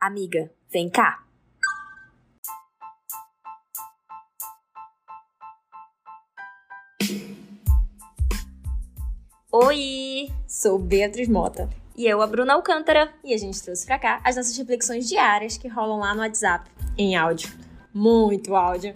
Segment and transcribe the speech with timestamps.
[0.00, 1.22] Amiga, vem cá.
[9.50, 10.30] Oi!
[10.46, 11.70] Sou Beatriz Mota.
[11.96, 13.10] E eu, a Bruna Alcântara.
[13.24, 16.70] E a gente trouxe pra cá as nossas reflexões diárias que rolam lá no WhatsApp,
[16.98, 17.50] em áudio.
[17.92, 18.94] Muito áudio.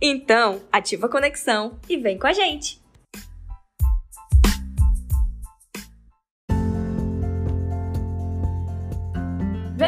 [0.00, 2.83] Então, ativa a conexão e vem com a gente!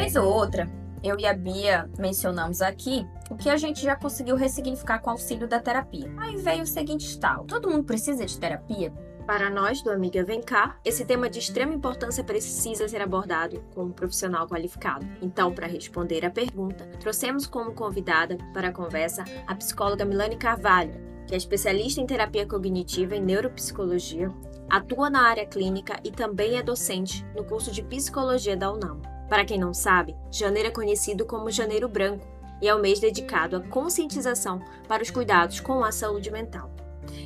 [0.06, 0.70] Vez ou outra,
[1.02, 5.14] eu e a Bia mencionamos aqui o que a gente já conseguiu ressignificar com o
[5.14, 6.08] auxílio da terapia.
[6.16, 8.92] Aí veio o seguinte estalo: todo mundo precisa de terapia?
[9.26, 13.86] Para nós do Amiga Vem Cá, esse tema de extrema importância precisa ser abordado com
[13.86, 15.04] um profissional qualificado.
[15.20, 20.94] Então, para responder à pergunta, trouxemos como convidada para a conversa a psicóloga Milane Carvalho,
[21.26, 24.32] que é especialista em terapia cognitiva e neuropsicologia,
[24.70, 29.15] atua na área clínica e também é docente no curso de psicologia da UNAM.
[29.28, 32.26] Para quem não sabe, janeiro é conhecido como Janeiro Branco
[32.62, 36.70] e é o mês dedicado à conscientização para os cuidados com a saúde mental.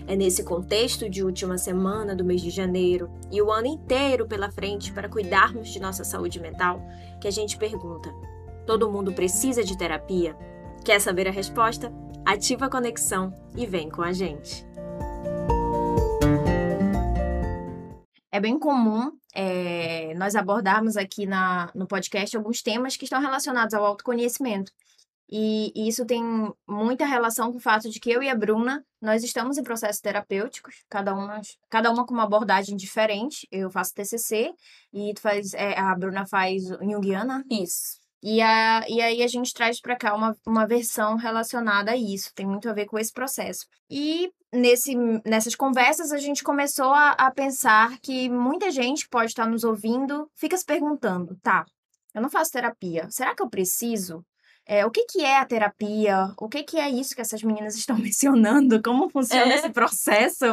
[0.06, 4.50] É nesse contexto de última semana do mês de janeiro e o ano inteiro pela
[4.50, 6.82] frente para cuidarmos de nossa saúde mental
[7.20, 8.12] que a gente pergunta:
[8.66, 10.36] todo mundo precisa de terapia?
[10.84, 11.92] Quer saber a resposta?
[12.24, 14.66] Ativa a conexão e vem com a gente.
[18.32, 23.74] É bem comum é, nós abordarmos aqui na, no podcast alguns temas que estão relacionados
[23.74, 24.72] ao autoconhecimento.
[25.32, 26.22] E, e, isso tem
[26.66, 30.00] muita relação com o fato de que eu e a Bruna, nós estamos em processos
[30.00, 33.46] terapêuticos, cada uma, cada uma com uma abordagem diferente.
[33.50, 34.52] Eu faço TCC
[34.92, 37.44] e tu faz, é, a Bruna faz Jungiana.
[37.48, 37.99] Isso.
[38.22, 42.32] E, a, e aí a gente traz para cá uma, uma versão relacionada a isso,
[42.34, 43.66] tem muito a ver com esse processo.
[43.88, 49.46] E nesse, nessas conversas a gente começou a, a pensar que muita gente pode estar
[49.46, 51.64] nos ouvindo, fica se perguntando, tá,
[52.14, 54.24] eu não faço terapia, será que eu preciso?
[54.72, 56.32] É, o que, que é a terapia?
[56.38, 58.80] O que, que é isso que essas meninas estão mencionando?
[58.80, 59.56] Como funciona é.
[59.56, 60.44] esse processo?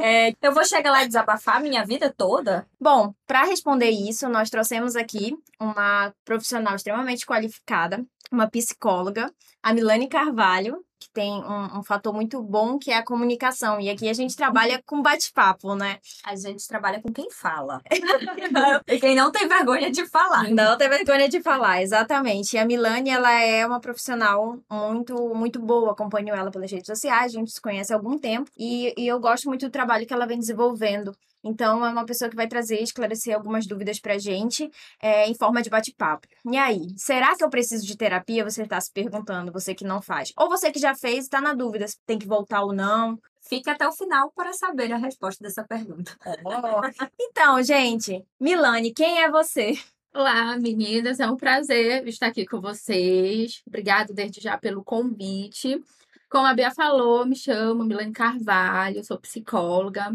[0.00, 2.64] É, eu vou chegar lá e desabafar minha vida toda?
[2.80, 9.28] Bom, para responder isso, nós trouxemos aqui uma profissional extremamente qualificada, uma psicóloga,
[9.60, 13.80] a Milane Carvalho, que tem um, um, fator muito bom que é a comunicação.
[13.80, 15.98] E aqui a gente trabalha com bate-papo, né?
[16.24, 17.82] A gente trabalha com quem fala.
[18.86, 20.50] e quem não tem vergonha de falar.
[20.50, 22.54] Não tem vergonha de falar, exatamente.
[22.54, 25.92] E a Milane, ela é uma profissional muito, muito boa.
[25.92, 28.50] Acompanho ela pelas redes sociais, a gente se conhece há algum tempo.
[28.56, 32.28] E, e eu gosto muito do trabalho que ela vem desenvolvendo então, é uma pessoa
[32.28, 34.70] que vai trazer, esclarecer algumas dúvidas pra gente
[35.00, 36.26] é, em forma de bate-papo.
[36.50, 38.44] E aí, será que eu preciso de terapia?
[38.44, 40.32] Você está se perguntando, você que não faz.
[40.36, 43.18] Ou você que já fez e está na dúvida se tem que voltar ou não.
[43.40, 46.16] Fique até o final para saber a resposta dessa pergunta.
[46.44, 47.06] Oh.
[47.20, 49.74] então, gente, Milane, quem é você?
[50.12, 53.62] Olá, meninas, é um prazer estar aqui com vocês.
[53.66, 55.80] Obrigada desde já pelo convite.
[56.28, 60.12] Como a Bia falou, me chamo Milane Carvalho, sou psicóloga,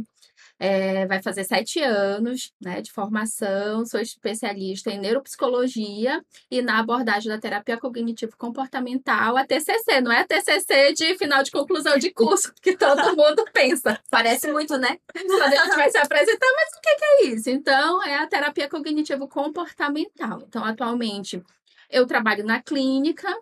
[0.62, 7.30] é, vai fazer sete anos né, de formação, sou especialista em neuropsicologia e na abordagem
[7.30, 12.54] da terapia cognitivo-comportamental, a TCC, não é a TCC de final de conclusão de curso,
[12.62, 14.00] que todo mundo pensa.
[14.12, 15.00] Parece muito, né?
[15.12, 17.50] Quando a gente vai se apresentar, mas o que é isso?
[17.50, 20.44] Então, é a terapia cognitivo-comportamental.
[20.48, 21.42] Então, atualmente,
[21.90, 23.36] eu trabalho na clínica,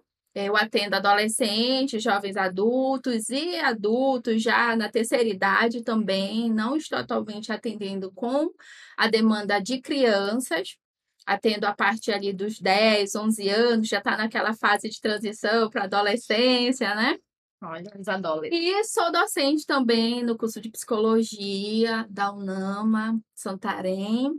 [0.45, 6.51] eu atendo adolescentes, jovens adultos e adultos já na terceira idade também.
[6.51, 8.49] Não estou atualmente atendendo com
[8.97, 10.77] a demanda de crianças.
[11.25, 15.83] Atendo a partir ali dos 10, 11 anos, já está naquela fase de transição para
[15.83, 17.17] adolescência, né?
[17.61, 18.57] Olha, os adolescentes.
[18.57, 24.31] E sou docente também no curso de psicologia da UNAMA, Santarém.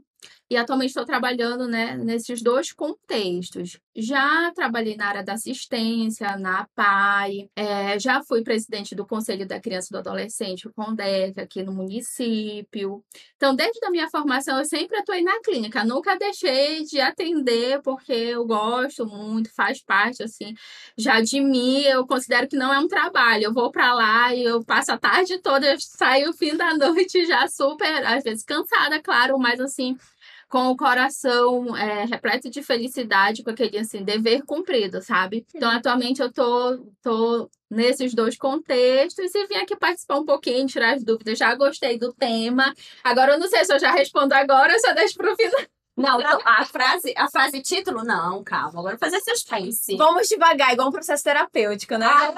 [0.50, 3.78] E atualmente estou trabalhando né, nesses dois contextos.
[3.94, 9.60] Já trabalhei na área da assistência, na PAI, é, já fui presidente do Conselho da
[9.60, 13.04] Criança e do Adolescente, o CONDEC, aqui no município.
[13.36, 18.12] Então, desde a minha formação, eu sempre atuei na clínica, nunca deixei de atender, porque
[18.12, 20.52] eu gosto muito, faz parte, assim,
[20.98, 23.44] já de mim, eu considero que não é um trabalho.
[23.44, 27.24] Eu vou para lá e eu passo a tarde toda, saio o fim da noite
[27.24, 29.96] já super, às vezes cansada, claro, mas assim
[30.50, 35.46] com o coração é, repleto de felicidade, com aquele assim, dever cumprido, sabe?
[35.54, 40.94] Então, atualmente eu tô, tô nesses dois contextos e vim aqui participar um pouquinho, tirar
[40.94, 41.38] as dúvidas.
[41.38, 42.74] Já gostei do tema.
[43.04, 45.79] Agora, eu não sei se eu já respondo agora ou se eu deixo pro final.
[45.96, 49.96] Não, não, a frase, a frase título, não, calma, agora fazer suspense.
[49.96, 52.06] Vamos devagar, igual um processo terapêutico, né?
[52.06, 52.28] Ah,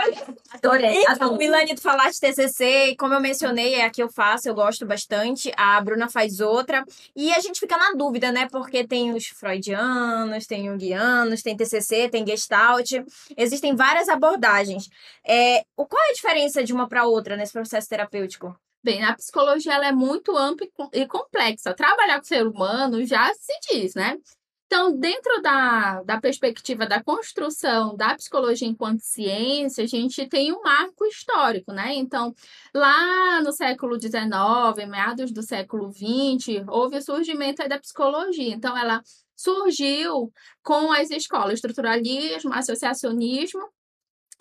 [0.54, 1.38] adorei, Então, adorei.
[1.38, 4.84] Milani, tu falaste TCC, e como eu mencionei, é a que eu faço, eu gosto
[4.84, 5.52] bastante.
[5.56, 6.84] A Bruna faz outra.
[7.14, 8.48] E a gente fica na dúvida, né?
[8.50, 12.90] Porque tem os freudianos, tem junguianos, tem TCC, tem gestalt.
[13.36, 14.88] Existem várias abordagens.
[15.24, 18.56] É, qual é a diferença de uma para outra nesse processo terapêutico?
[18.84, 21.74] Bem, a psicologia ela é muito ampla e com- complexa.
[21.74, 24.18] Trabalhar com o ser humano já se diz, né?
[24.66, 30.62] Então, dentro da, da perspectiva da construção da psicologia enquanto ciência, a gente tem um
[30.62, 31.94] marco histórico, né?
[31.94, 32.34] Então,
[32.74, 38.54] lá no século XIX, meados do século XX, houve o surgimento da psicologia.
[38.54, 39.02] Então, ela
[39.36, 40.32] surgiu
[40.62, 43.60] com as escolas estruturalismo, associacionismo,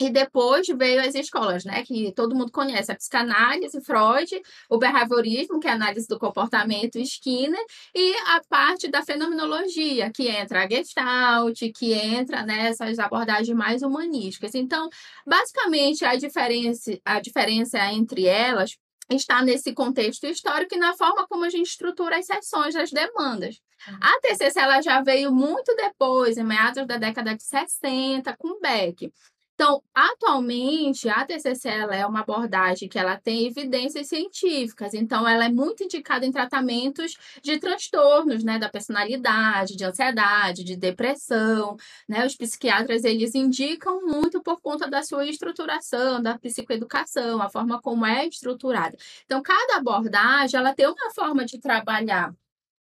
[0.02, 5.60] e depois veio as escolas, né, que todo mundo conhece, a psicanálise, Freud, o behaviorismo,
[5.60, 7.64] que é a análise do comportamento, Skinner,
[7.94, 14.56] e a parte da fenomenologia, que entra a Gestalt, que entra nessas abordagens mais humanísticas.
[14.56, 14.90] Então,
[15.24, 18.76] basicamente, a diferença, a diferença entre elas
[19.08, 23.62] está nesse contexto histórico e na forma como a gente estrutura as sessões das demandas.
[24.00, 29.12] A TCC ela já veio muito depois, em meados da década de 60, com Beck.
[29.62, 34.96] Então, atualmente, a TCC é uma abordagem que ela tem evidências científicas.
[34.96, 40.76] Então, ela é muito indicada em tratamentos de transtornos, né, da personalidade, de ansiedade, de
[40.76, 41.78] depressão,
[42.10, 42.26] né?
[42.26, 48.04] Os psiquiatras, eles indicam muito por conta da sua estruturação, da psicoeducação, a forma como
[48.04, 48.98] é estruturada.
[49.26, 52.34] Então, cada abordagem, ela tem uma forma de trabalhar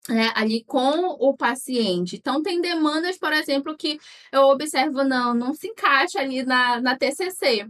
[0.09, 2.15] né, ali com o paciente.
[2.15, 3.99] Então, tem demandas, por exemplo, que
[4.31, 7.67] eu observo, não, não se encaixa ali na, na TCC.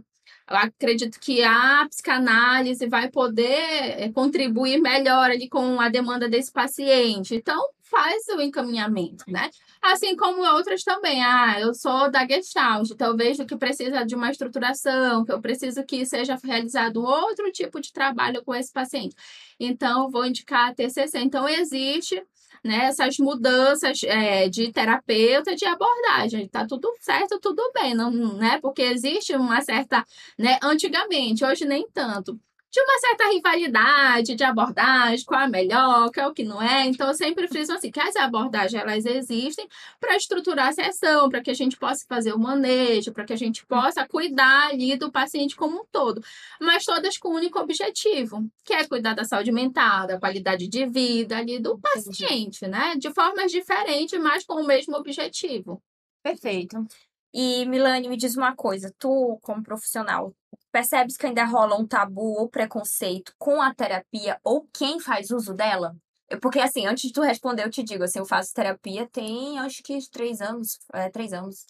[0.48, 6.52] Eu acredito que a psicanálise vai poder eh, contribuir melhor ali com a demanda desse
[6.52, 7.34] paciente.
[7.34, 7.60] Então,
[7.92, 9.50] faz o encaminhamento, né?
[9.82, 11.22] Assim como outras também.
[11.22, 15.40] Ah, eu sou da Gestalt, então eu vejo que precisa de uma estruturação, que eu
[15.40, 19.14] preciso que seja realizado outro tipo de trabalho com esse paciente.
[19.60, 21.18] Então, eu vou indicar a TCC.
[21.18, 22.22] Então, existe
[22.64, 26.48] né, essas mudanças é, de terapeuta, de abordagem.
[26.48, 28.58] Tá tudo certo, tudo bem, não, né?
[28.60, 30.04] Porque existe uma certa,
[30.38, 32.38] né, antigamente, hoje nem tanto,
[32.72, 36.60] de uma certa rivalidade de abordagem, qual é a melhor, qual é o que não
[36.62, 36.86] é.
[36.86, 39.68] Então, eu sempre friso assim, que as abordagens, elas existem
[40.00, 43.36] para estruturar a sessão, para que a gente possa fazer o manejo, para que a
[43.36, 46.22] gente possa cuidar ali do paciente como um todo.
[46.58, 50.86] Mas todas com um único objetivo, que é cuidar da saúde mental, da qualidade de
[50.86, 52.94] vida ali do paciente, né?
[52.96, 55.82] De formas diferentes, mas com o mesmo objetivo.
[56.22, 56.86] Perfeito.
[57.34, 60.34] E, Milane, me diz uma coisa, tu, como profissional,
[60.70, 65.54] percebes que ainda rola um tabu ou preconceito com a terapia ou quem faz uso
[65.54, 65.96] dela?
[66.28, 69.58] Eu- Porque, assim, antes de tu responder, eu te digo, assim, eu faço terapia tem,
[69.58, 71.66] acho que três anos, é, três anos.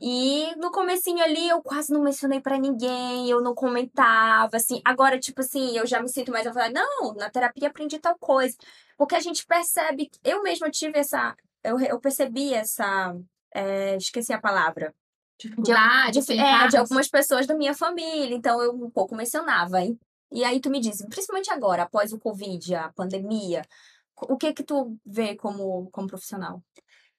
[0.00, 4.80] E no comecinho ali, eu quase não mencionei pra ninguém, eu não comentava, assim.
[4.84, 8.16] Agora, tipo assim, eu já me sinto mais a falar, não, na terapia aprendi tal
[8.18, 8.56] coisa.
[8.98, 13.14] Porque a gente percebe, eu mesma tive essa, eu, eu percebi essa,
[13.54, 14.92] é, esqueci a palavra.
[15.38, 16.74] Dificuldade, De, assim, é, de casos.
[16.76, 19.80] algumas pessoas da minha família, então eu um pouco mencionava.
[19.80, 19.98] hein?
[20.30, 23.62] E aí tu me diz, principalmente agora, após o Covid, a pandemia,
[24.16, 26.62] o que que tu vê como, como profissional?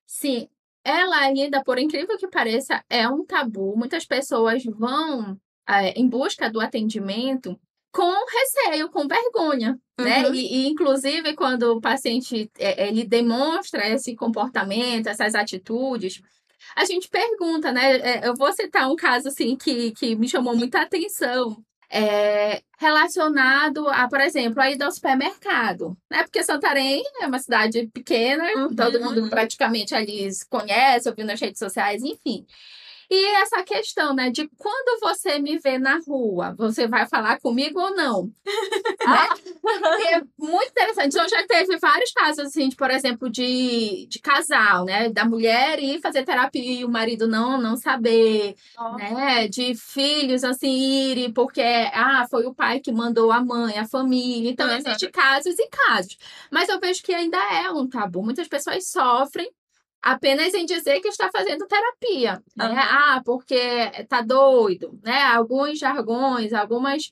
[0.06, 0.48] Sim,
[0.84, 3.76] ela ainda, por incrível que pareça, é um tabu.
[3.78, 5.38] Muitas pessoas vão
[5.68, 7.60] é, em busca do atendimento
[7.92, 10.28] com receio, com vergonha, né?
[10.28, 10.34] Uhum.
[10.34, 16.20] E, e, inclusive, quando o paciente é, ele demonstra esse comportamento, essas atitudes,
[16.76, 17.98] a gente pergunta, né?
[17.98, 21.58] É, Eu vou citar um caso assim que, que me chamou muita atenção.
[21.96, 26.24] É, relacionado a, por exemplo, a ida ao supermercado, né?
[26.24, 29.30] Porque Santarém é uma cidade pequena, Uhum, todo mundo uhum.
[29.30, 32.48] praticamente ali se conhece, ouviu nas redes sociais, enfim.
[33.10, 37.80] E essa questão, né, de quando você me vê na rua, você vai falar comigo
[37.80, 38.32] ou não?
[39.06, 40.14] né?
[40.14, 41.16] É muito interessante.
[41.16, 45.10] Então, já teve vários casos, assim, de, por exemplo, de, de casal, né?
[45.10, 48.56] Da mulher ir fazer terapia e o marido não, não saber,
[48.98, 49.48] né?
[49.48, 50.72] De filhos, assim,
[51.12, 54.50] irem porque, ah, foi o pai que mandou a mãe, a família.
[54.50, 56.18] Então, existem casos e casos.
[56.52, 58.24] Mas eu vejo que ainda é um tabu.
[58.24, 59.50] Muitas pessoas sofrem
[60.04, 62.66] apenas em dizer que está fazendo terapia, né?
[62.66, 63.16] Aham.
[63.16, 65.24] Ah, porque tá doido, né?
[65.24, 67.10] Alguns jargões, algumas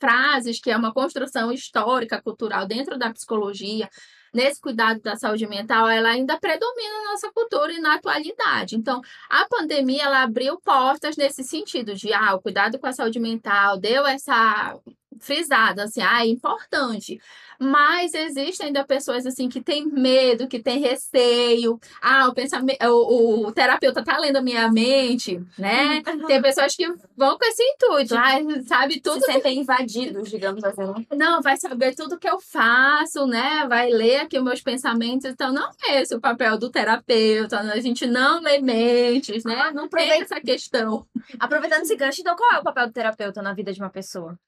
[0.00, 3.88] frases que é uma construção histórica, cultural dentro da psicologia,
[4.32, 8.76] nesse cuidado da saúde mental, ela ainda predomina na nossa cultura e na atualidade.
[8.76, 13.18] Então, a pandemia ela abriu portas nesse sentido de ah, o cuidado com a saúde
[13.18, 14.78] mental deu essa
[15.20, 17.20] frisado, assim, ah, é importante.
[17.58, 21.80] Mas existem ainda pessoas assim que têm medo, que têm receio.
[22.02, 26.02] Ah, o pensamento, o, o terapeuta tá lendo a minha mente, né?
[26.26, 29.24] Tem pessoas que vão com esse intuito, ah, sabe tudo.
[29.24, 31.06] Se sentem invadidos, digamos assim.
[31.16, 33.66] Não, vai saber tudo que eu faço, né?
[33.68, 35.24] Vai ler aqui os meus pensamentos.
[35.24, 37.58] Então, não é esse o papel do terapeuta.
[37.60, 39.54] A gente não lê mentes, né?
[39.56, 41.06] Ah, não tem essa questão.
[41.38, 44.38] Aproveitando esse gancho, então qual é o papel do terapeuta na vida de uma pessoa?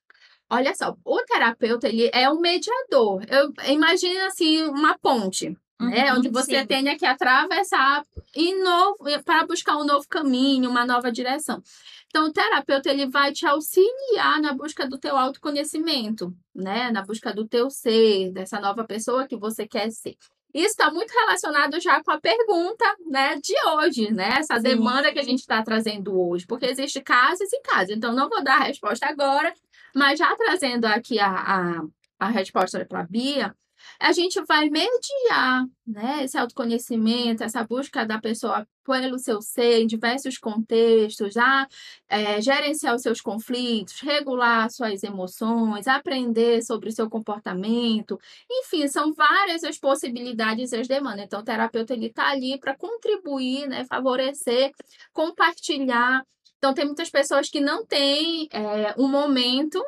[0.51, 3.23] Olha só, o terapeuta ele é um mediador.
[3.29, 6.67] Eu imagino assim uma ponte, né, Uhum, onde você sim.
[6.67, 8.03] tenha que atravessar
[8.35, 11.63] e novo para buscar um novo caminho, uma nova direção.
[12.09, 17.33] Então, o terapeuta ele vai te auxiliar na busca do teu autoconhecimento, né, na busca
[17.35, 20.17] do teu ser, dessa nova pessoa que você quer ser.
[20.55, 24.39] Isso está muito relacionado já com a pergunta, né, de hoje, né?
[24.39, 27.91] Essa demanda que a gente está trazendo hoje, porque existe casos e casos.
[27.91, 29.53] Então, não vou dar a resposta agora,
[29.99, 31.83] mas já trazendo aqui a, a,
[32.21, 33.55] a resposta para a Bia,
[34.01, 39.87] a gente vai mediar né, esse autoconhecimento, essa busca da pessoa pelo seu ser em
[39.87, 41.67] diversos contextos, a
[42.09, 48.19] é, gerenciar os seus conflitos, regular suas emoções, aprender sobre o seu comportamento.
[48.51, 51.25] Enfim, são várias as possibilidades e as demandas.
[51.25, 54.73] Então, o terapeuta está ali para contribuir, né, favorecer,
[55.13, 56.25] compartilhar.
[56.59, 59.83] Então, tem muitas pessoas que não têm é, um momento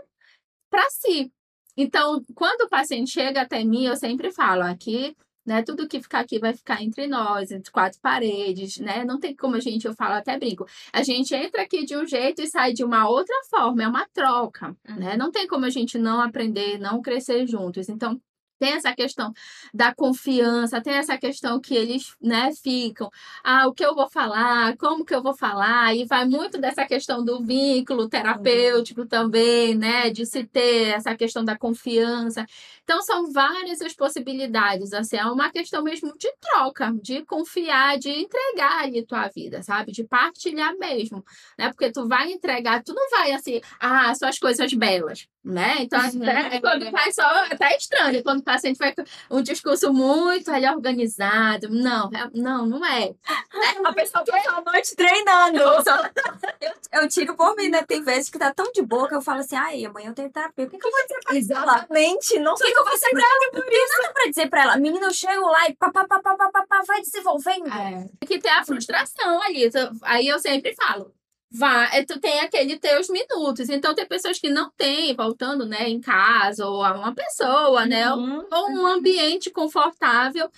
[0.71, 1.33] para si.
[1.77, 5.62] Então, quando o paciente chega até mim, eu sempre falo aqui, né?
[5.62, 9.05] Tudo que ficar aqui vai ficar entre nós, entre quatro paredes, né?
[9.05, 10.67] Não tem como a gente, eu falo até brinco.
[10.93, 14.07] A gente entra aqui de um jeito e sai de uma outra forma, é uma
[14.12, 15.17] troca, né?
[15.17, 17.89] Não tem como a gente não aprender, não crescer juntos.
[17.89, 18.21] Então,
[18.61, 19.33] tem essa questão
[19.75, 23.11] da confiança, tem essa questão que eles, né, ficam,
[23.43, 26.85] ah, o que eu vou falar, como que eu vou falar, e vai muito dessa
[26.87, 32.45] questão do vínculo terapêutico também, né, de se ter essa questão da confiança.
[32.85, 38.11] Então, são várias as possibilidades, assim, é uma questão mesmo de troca, de confiar, de
[38.11, 41.25] entregar ali tua vida, sabe, de partilhar mesmo,
[41.59, 45.77] né, porque tu vai entregar, tu não vai, assim, ah, só as coisas belas, né,
[45.81, 50.51] então, até, quando vai só, até estranho, quando o paciente vai com um discurso muito
[50.51, 53.15] ali organizado, não, é- não, não é.
[53.85, 55.59] A pessoa passa a noite treinando.
[56.61, 57.83] Eu, eu tiro por mim, né?
[57.83, 60.31] Tem vezes que tá tão de boa que eu falo assim, ai, amanhã eu tenho
[60.31, 60.67] terapia.
[60.67, 61.39] O que, que eu vou dizer pra ela?
[61.39, 62.39] Exatamente.
[62.39, 63.51] Não O que, eu vou dizer pra ela?
[63.55, 64.77] Não tem nada pra dizer pra ela.
[64.77, 67.67] Menina, eu chego lá e pá, pá, pá, pá, pá, pá, pá, vai desenvolvendo.
[67.69, 68.09] É.
[68.21, 69.71] Tem que ter a frustração ali.
[69.71, 71.15] Tu- Aí eu sempre falo.
[71.52, 73.69] Vai, tu tem aquele teus minutos.
[73.69, 78.12] Então, tem pessoas que não têm, voltando, né, em casa, ou a uma pessoa, né,
[78.14, 78.47] Uhum.
[78.52, 80.49] ou um ambiente confortável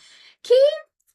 [0.42, 0.54] que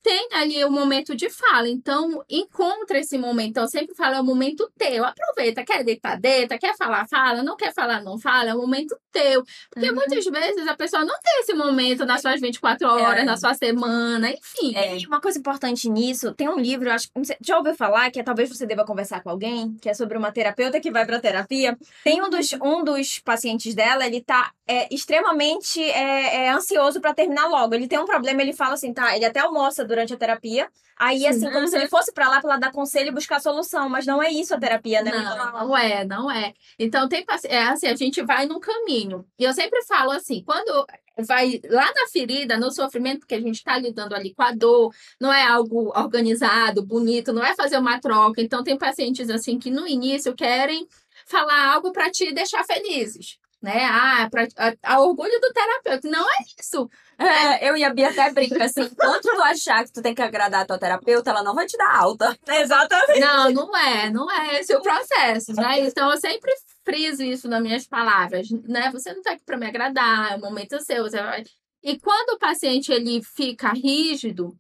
[0.04, 1.68] tem ali o momento de fala.
[1.68, 3.50] Então, encontra esse momento.
[3.50, 5.04] Então, eu sempre falo, é o momento teu.
[5.04, 5.64] Aproveita.
[5.66, 6.58] Quer deitar, deita.
[6.58, 7.44] Quer falar, fala.
[7.44, 8.50] Não quer falar, não fala.
[8.52, 9.44] É o momento teu.
[9.74, 9.96] Porque Uhum.
[9.96, 13.26] muitas vezes a pessoa não tem esse momento nas suas 24 horas, É.
[13.26, 14.76] na sua semana, enfim.
[14.76, 18.20] É, e uma coisa importante nisso, tem um livro, acho, sei, já ouviu falar, que
[18.20, 21.20] é, talvez você deva conversar com alguém, que é sobre uma terapeuta que vai pra
[21.20, 21.78] terapia.
[22.04, 27.14] Tem um dos, um dos pacientes dela, ele tá é, extremamente é, é, ansioso pra
[27.14, 27.74] terminar logo.
[27.74, 31.26] Ele tem um problema, ele fala assim, tá, ele até almoça durante a terapia, aí
[31.26, 34.06] assim, como se ele fosse pra lá pra ela dar conselho e buscar solução, mas
[34.06, 35.12] não é isso a terapia, né?
[35.12, 36.54] Não, não é, não é.
[36.78, 39.26] Então tem é assim, a gente vai num caminho.
[39.40, 40.86] E eu sempre falo assim, quando
[41.26, 44.94] vai lá na ferida, no sofrimento que a gente está lidando ali com a dor,
[45.20, 48.42] não é algo organizado, bonito, não é fazer uma troca.
[48.42, 50.88] Então tem pacientes assim que no início querem
[51.26, 53.40] falar algo para te deixar felizes.
[53.62, 53.86] Né?
[53.86, 56.08] Ah, pra, a, a orgulho do terapeuta.
[56.08, 56.90] Não é isso.
[57.18, 60.22] É, eu e a Bia até brinca assim, enquanto tu achar que tu tem que
[60.22, 62.38] agradar a tua terapeuta, ela não vai te dar alta.
[62.48, 63.20] Exatamente.
[63.20, 65.80] Não, não é, não é esse o processo, né?
[65.80, 66.52] Então eu sempre
[66.86, 68.92] friso isso nas minhas palavras, né?
[68.92, 71.44] Você não tá aqui para me agradar, é o momento seu, você vai...
[71.84, 74.56] E quando o paciente ele fica rígido,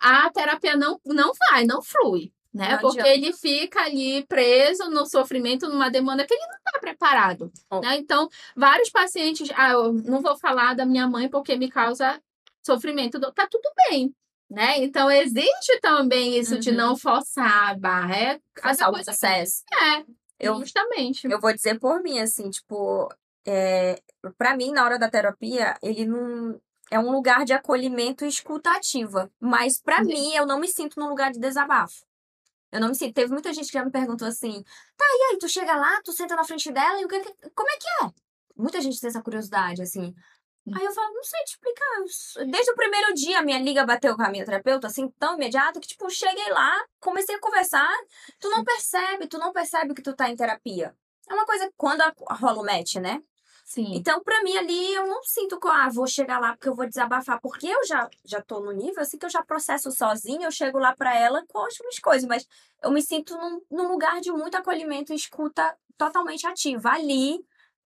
[0.00, 2.72] a terapia não não vai, não flui, né?
[2.72, 3.18] Não Porque adianta.
[3.18, 7.80] ele fica ali preso no sofrimento, numa demanda que ele não está preparado, Oh.
[7.80, 7.96] né?
[7.96, 12.20] Então, vários pacientes, ah, eu não vou falar da minha mãe porque me causa
[12.64, 14.12] sofrimento, tá tudo bem.
[14.50, 14.78] Né?
[14.82, 16.76] Então, existe também isso de Uhum.
[16.76, 18.16] não forçar a barra.
[18.16, 19.62] É o coisa processo.
[19.74, 20.04] é,
[20.40, 21.28] Eu- justamente.
[21.30, 23.08] Eu vou dizer por mim, assim, tipo,
[23.46, 24.00] é,
[24.38, 26.58] para mim, na hora da terapia, ele não.
[26.90, 29.30] É um lugar de acolhimento e escuta ativa.
[29.38, 30.06] Mas Sim.
[30.06, 32.06] mim, eu não me sinto num lugar de desabafo.
[32.72, 33.14] Eu não me sinto.
[33.14, 34.62] Teve muita gente que já me perguntou assim:
[34.96, 37.50] tá, e aí, tu chega lá, tu senta na frente dela e o que, que-
[37.50, 38.10] como é que é?
[38.56, 40.14] Muita gente tem essa curiosidade, assim.
[40.76, 42.46] Aí eu falo, não sei te explicar.
[42.50, 45.80] Desde o primeiro dia, a minha liga bateu com a minha terapeuta, assim, tão imediato,
[45.80, 46.70] que, tipo, cheguei lá,
[47.00, 47.88] comecei a conversar.
[48.38, 50.94] Tu não percebe, tu não percebe que tu tá em terapia.
[51.30, 53.22] É uma coisa, quando a- rola o match, né?
[53.68, 53.96] Sim.
[53.96, 56.88] Então, pra mim ali, eu não sinto que, ah, vou chegar lá porque eu vou
[56.88, 57.38] desabafar.
[57.38, 60.78] Porque eu já, já tô no nível, assim, que eu já processo sozinha, eu chego
[60.78, 62.26] lá pra ela com as minhas coisas.
[62.26, 62.46] Mas
[62.82, 66.92] eu me sinto num, num lugar de muito acolhimento e escuta totalmente ativa.
[66.92, 67.44] Ali,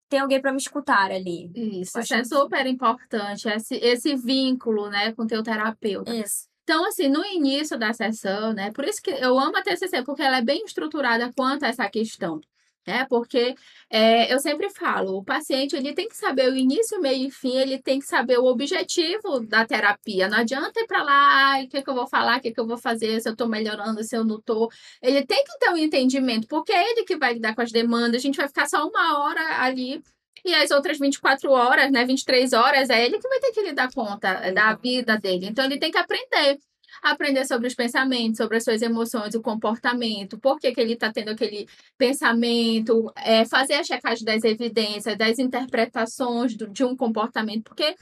[0.08, 1.50] tem alguém pra me escutar ali.
[1.52, 6.14] Isso, isso é super importante, esse, esse vínculo, né, com o teu terapeuta.
[6.14, 6.46] Isso.
[6.62, 10.22] Então, assim, no início da sessão, né, por isso que eu amo a TCC, porque
[10.22, 12.40] ela é bem estruturada quanto a essa questão,
[12.86, 13.54] né, porque
[13.90, 17.56] é, eu sempre falo, o paciente, ele tem que saber o início, meio e fim,
[17.56, 21.82] ele tem que saber o objetivo da terapia, não adianta ir para lá, o que,
[21.82, 24.16] que eu vou falar, o que, que eu vou fazer, se eu tô melhorando, se
[24.16, 24.70] eu não tô,
[25.00, 28.16] ele tem que ter um entendimento, porque é ele que vai lidar com as demandas,
[28.16, 30.02] a gente vai ficar só uma hora ali
[30.44, 33.92] e as outras 24 horas, né, 23 horas, é ele que vai ter que lidar
[33.92, 35.46] conta da vida dele.
[35.46, 36.58] Então, ele tem que aprender.
[37.02, 41.12] Aprender sobre os pensamentos, sobre as suas emoções, o comportamento, por que, que ele está
[41.12, 41.66] tendo aquele
[41.98, 47.96] pensamento, é, fazer a checagem das evidências, das interpretações do- de um comportamento, porque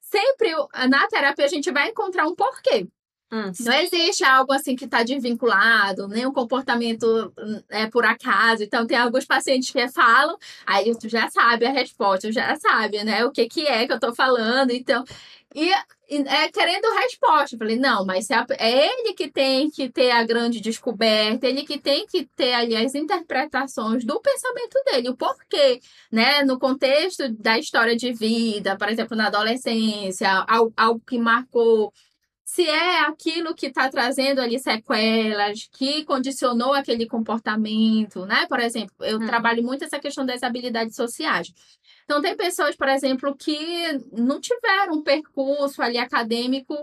[0.00, 0.50] sempre
[0.88, 2.86] na terapia a gente vai encontrar um porquê.
[3.32, 3.50] Hum.
[3.60, 8.62] Não existe algo assim que está desvinculado, nem um comportamento hum, é por acaso.
[8.62, 13.02] Então, tem alguns pacientes que falam, aí tu já sabe a resposta, tu já sabe,
[13.02, 13.24] né?
[13.24, 14.70] O que, que é que eu tô falando.
[14.70, 15.02] Então,
[15.54, 15.70] e,
[16.26, 17.54] é querendo resposta.
[17.54, 21.64] Eu falei, não, mas a- é ele que tem que ter a grande descoberta, ele
[21.64, 25.80] que tem que ter ali as interpretações do pensamento dele, o porquê,
[26.10, 26.42] né?
[26.44, 31.92] No contexto da história de vida, por exemplo, na adolescência, algo, algo que marcou
[32.44, 38.46] se é aquilo que está trazendo ali sequelas, que condicionou aquele comportamento, né?
[38.48, 39.26] Por exemplo, eu Hum.
[39.26, 41.52] trabalho muito essa questão das habilidades sociais.
[42.04, 43.56] Então, tem pessoas, por exemplo, que
[44.12, 46.74] não tiveram um percurso ali acadêmico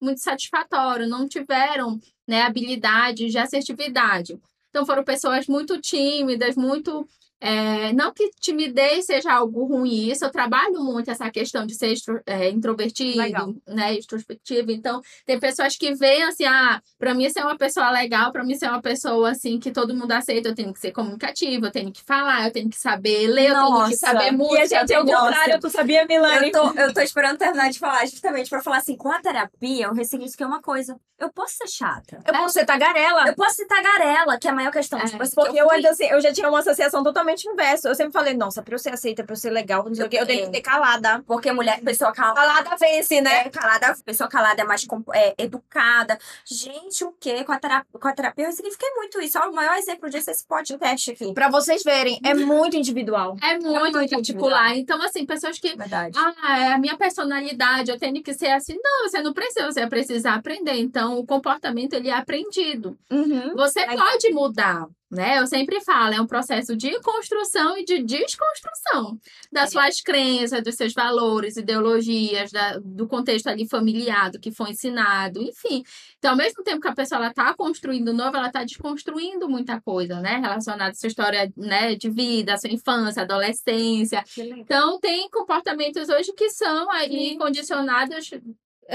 [0.00, 4.38] muito satisfatório, não tiveram né, habilidades de assertividade.
[4.70, 7.08] Então, foram pessoas muito tímidas, muito.
[7.40, 11.88] É, não que timidez seja algo ruim, isso eu trabalho muito essa questão de ser
[11.92, 13.54] extro- é, introvertido, Legal.
[13.66, 14.70] né, extrospectivo.
[14.70, 18.54] Então, tem pessoas que veem assim, ah, para mim ser uma pessoa legal, para mim
[18.54, 21.92] ser uma pessoa assim que todo mundo aceita, eu tenho que ser comunicativa, eu tenho
[21.92, 23.96] que falar, eu tenho que saber ler, eu tenho que Nossa.
[23.96, 24.62] saber E música.
[24.62, 26.46] a gente é o eu contrário, tu sabia, Milani?
[26.46, 29.86] Eu tô, eu tô esperando terminar de falar, justamente pra falar assim, com a terapia,
[29.86, 30.96] eu ressignifiquei uma coisa.
[31.18, 32.18] Eu posso ser chata.
[32.26, 33.26] Eu posso ser tagarela.
[33.26, 34.98] Eu posso ser tagarela, que é a maior questão.
[34.98, 37.25] É, tipo assim, Porque que eu, fui- ainda, assim, eu já tinha uma associação totalmente
[37.48, 37.88] inversa.
[37.88, 40.08] Eu sempre falei, nossa, pra eu ser aceita, pra eu ser legal, não sei o
[40.08, 41.22] quê, eu tenho que ter calada.
[41.26, 42.40] Porque mulher, pessoa calada.
[42.40, 43.46] Calada vence, né?
[43.46, 46.18] É, calada, pessoa calada é mais é, educada.
[46.44, 47.44] Gente, o quê?
[47.44, 49.38] Com a, terapia, com a terapia eu ressignifiquei muito isso.
[49.38, 51.32] O maior exemplo disso é esse podcast aqui.
[51.32, 53.36] Pra vocês verem, é muito individual.
[53.42, 54.76] É muito, muito particular.
[54.76, 56.18] Então, assim, pessoas que Verdade.
[56.18, 58.76] Ah, é a minha personalidade, eu tenho que ser assim.
[58.82, 60.74] Não, você não precisa, você precisa aprender.
[60.74, 62.96] Então, o comportamento, ele é aprendido.
[63.10, 63.54] Uhum.
[63.54, 65.38] Você pode mudar, né?
[65.38, 69.18] Eu sempre falo, é um processo de construção e de desconstrução
[69.52, 74.70] das suas crenças, dos seus valores, ideologias, da- do contexto ali familiar, do que foi
[74.70, 75.82] ensinado, enfim.
[76.18, 79.80] Então, ao mesmo tempo que a pessoa ela tá construindo novo, ela tá desconstruindo muita
[79.80, 80.36] coisa, né?
[80.38, 84.24] Relacionada à sua história, né, de vida, à sua infância, adolescência.
[84.58, 88.30] Então, tem comportamentos hoje que são aí condicionados,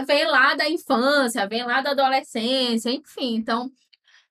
[0.05, 3.35] vem lá da infância, vem lá da adolescência, enfim.
[3.35, 3.69] Então,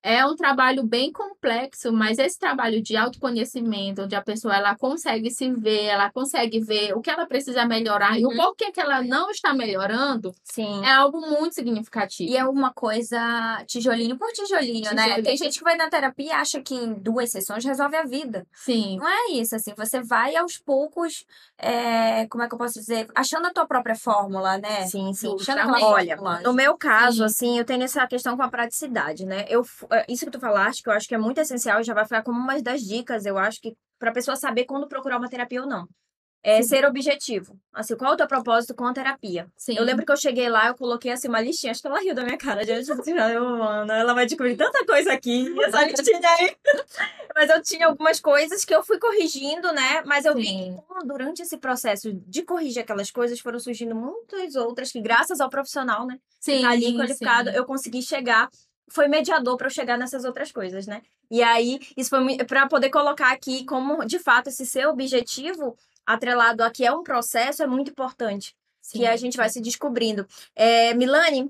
[0.02, 5.30] é um trabalho bem complexo, mas esse trabalho de autoconhecimento, onde a pessoa ela consegue
[5.30, 8.36] se ver, ela consegue ver o que ela precisa melhorar e o Uhum.
[8.36, 10.84] porquê que ela não está melhorando, Sim.
[10.84, 12.30] é algo muito significativo.
[12.30, 15.02] E é uma coisa tijolinho por tijolinho, né?
[15.02, 15.24] Tijolinho.
[15.24, 18.46] Tem gente que vai na terapia e acha que em duas sessões resolve a vida.
[18.54, 18.96] Sim.
[18.98, 21.24] Não é isso, assim, você vai aos poucos,
[21.58, 23.06] é, como é que eu posso dizer?
[23.14, 24.86] Achando a tua própria fórmula, né?
[24.86, 25.34] Sim, sim.
[25.40, 26.40] Achando Olha, fórmula.
[26.42, 27.24] no meu caso, Sim.
[27.24, 29.44] assim, eu tenho essa questão com a praticidade, né?
[29.48, 29.62] Eu,
[30.08, 32.38] isso que tu falaste, que eu acho que é muito essencial, já vai ficar como
[32.38, 35.86] uma das dicas, eu acho que pra pessoa saber quando procurar uma terapia ou não.
[36.42, 37.54] É ser objetivo.
[37.70, 39.46] Assim, qual é o teu propósito com a terapia?
[39.58, 39.76] Sim.
[39.76, 42.14] Eu lembro que eu cheguei lá, eu coloquei assim uma listinha, acho que ela riu
[42.14, 42.64] da minha cara.
[42.64, 46.56] Gente, eu, mano, ela vai descobrir tanta coisa aqui, essa listinha aí.
[47.36, 50.02] Mas eu tinha algumas coisas que eu fui corrigindo, né?
[50.06, 50.76] Mas eu vi Sim.
[50.76, 55.40] que como durante esse processo de corrigir aquelas coisas, foram surgindo muitas outras que, graças
[55.40, 56.18] ao profissional, né?
[56.40, 57.56] Sim, tá ali qualificado, sim.
[57.56, 58.48] eu consegui chegar.
[58.90, 61.02] Foi mediador para eu chegar nessas outras coisas, né?
[61.30, 66.62] E aí, isso foi para poder colocar aqui como, de fato, esse seu objetivo atrelado
[66.62, 68.54] a que é um processo é muito importante.
[68.92, 70.26] que a gente vai se descobrindo.
[70.56, 71.48] É, Milane,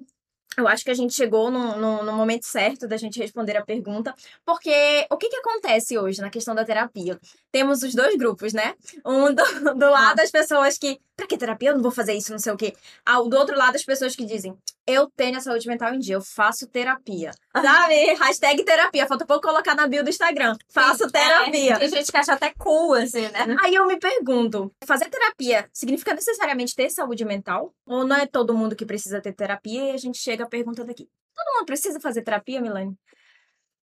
[0.57, 3.64] eu acho que a gente chegou no, no, no, momento certo da gente responder a
[3.64, 7.18] pergunta, porque o que, que acontece hoje na questão da terapia?
[7.52, 8.74] Temos os dois grupos, né?
[9.04, 9.42] Um do,
[9.74, 11.70] do lado das pessoas que, pra que terapia?
[11.70, 12.74] Eu não vou fazer isso, não sei o quê.
[13.04, 16.14] Ao, do outro lado, as pessoas que dizem, eu tenho a saúde mental em dia,
[16.14, 17.30] eu faço terapia.
[17.54, 18.14] Sabe?
[18.14, 19.06] Hashtag terapia.
[19.06, 20.56] Falta pouco colocar na bio do Instagram.
[20.68, 21.74] Faço Sim, terapia.
[21.74, 23.56] É, tem gente que acha até cool, assim, né?
[23.62, 27.74] Aí eu me pergunto: fazer terapia significa necessariamente ter saúde mental?
[27.86, 29.90] Ou não é todo mundo que precisa ter terapia?
[29.90, 32.96] E a gente chega à pergunta daqui: todo mundo precisa fazer terapia, Milane?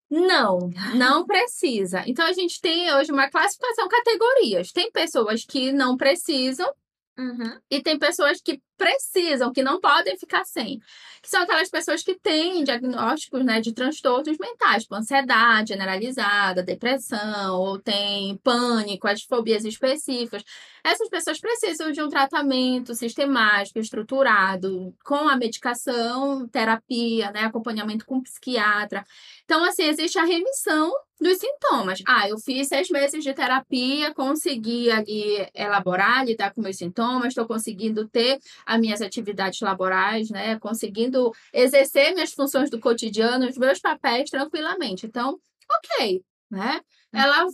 [0.09, 2.03] Não, não precisa.
[2.05, 4.71] Então a gente tem hoje uma classificação categorias.
[4.71, 6.71] Tem pessoas que não precisam
[7.17, 7.59] Uhum.
[7.71, 10.79] E tem pessoas que precisam, que não podem ficar sem.
[11.19, 17.59] Que são aquelas pessoas que têm diagnósticos né, de transtornos mentais, como ansiedade generalizada, depressão,
[17.59, 20.43] ou tem pânico, as fobias específicas.
[20.83, 28.21] Essas pessoas precisam de um tratamento sistemático, estruturado, com a medicação, terapia, né, acompanhamento com
[28.21, 29.03] psiquiatra.
[29.47, 32.03] Então, assim, existe a remissão dos sintomas.
[32.05, 37.47] Ah, eu fiz seis meses de terapia, consegui ali elaborar, lidar com meus sintomas, estou
[37.47, 40.59] conseguindo ter as minhas atividades laborais, né?
[40.59, 45.05] Conseguindo exercer minhas funções do cotidiano, os meus papéis tranquilamente.
[45.05, 45.39] Então,
[45.71, 46.81] ok, né?
[47.13, 47.17] Hum.
[47.17, 47.45] Ela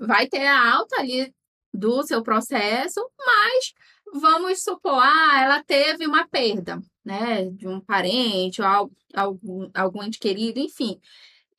[0.00, 1.32] vai ter a alta ali
[1.72, 3.72] do seu processo, mas
[4.12, 7.44] vamos supor, ah, ela teve uma perda, né?
[7.52, 10.98] De um parente ou algum, algum ente querido, enfim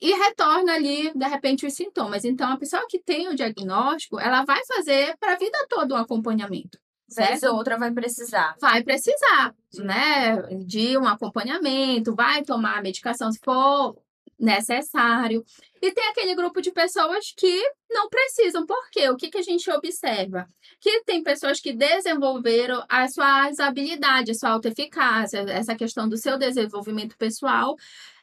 [0.02, 2.24] e retorna ali, de repente, os sintomas.
[2.24, 5.98] Então, a pessoa que tem o diagnóstico, ela vai fazer para a vida toda um
[5.98, 6.78] acompanhamento.
[7.10, 7.30] Certo?
[7.30, 8.56] Vez outra vai precisar.
[8.62, 10.38] Vai precisar, né?
[10.66, 13.98] De um acompanhamento, vai tomar a medicação se for
[14.40, 15.44] necessário.
[15.82, 18.66] E tem aquele grupo de pessoas que não precisam.
[18.66, 19.10] Por quê?
[19.10, 20.48] O que, que a gente observa?
[20.80, 26.38] Que tem pessoas que desenvolveram as suas habilidades, a sua autoeficácia, essa questão do seu
[26.38, 27.76] desenvolvimento pessoal.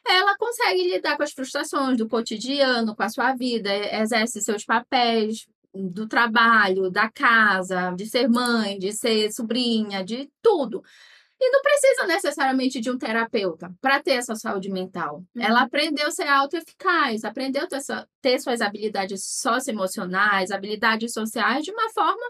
[0.09, 3.69] Ela consegue lidar com as frustrações do cotidiano, com a sua vida,
[4.01, 10.81] exerce seus papéis do trabalho, da casa, de ser mãe, de ser sobrinha, de tudo.
[11.39, 15.23] E não precisa necessariamente de um terapeuta para ter essa saúde mental.
[15.35, 15.43] Uhum.
[15.43, 17.79] Ela aprendeu a ser autoeficaz, aprendeu a ter,
[18.21, 22.25] ter suas habilidades socioemocionais, habilidades sociais de uma forma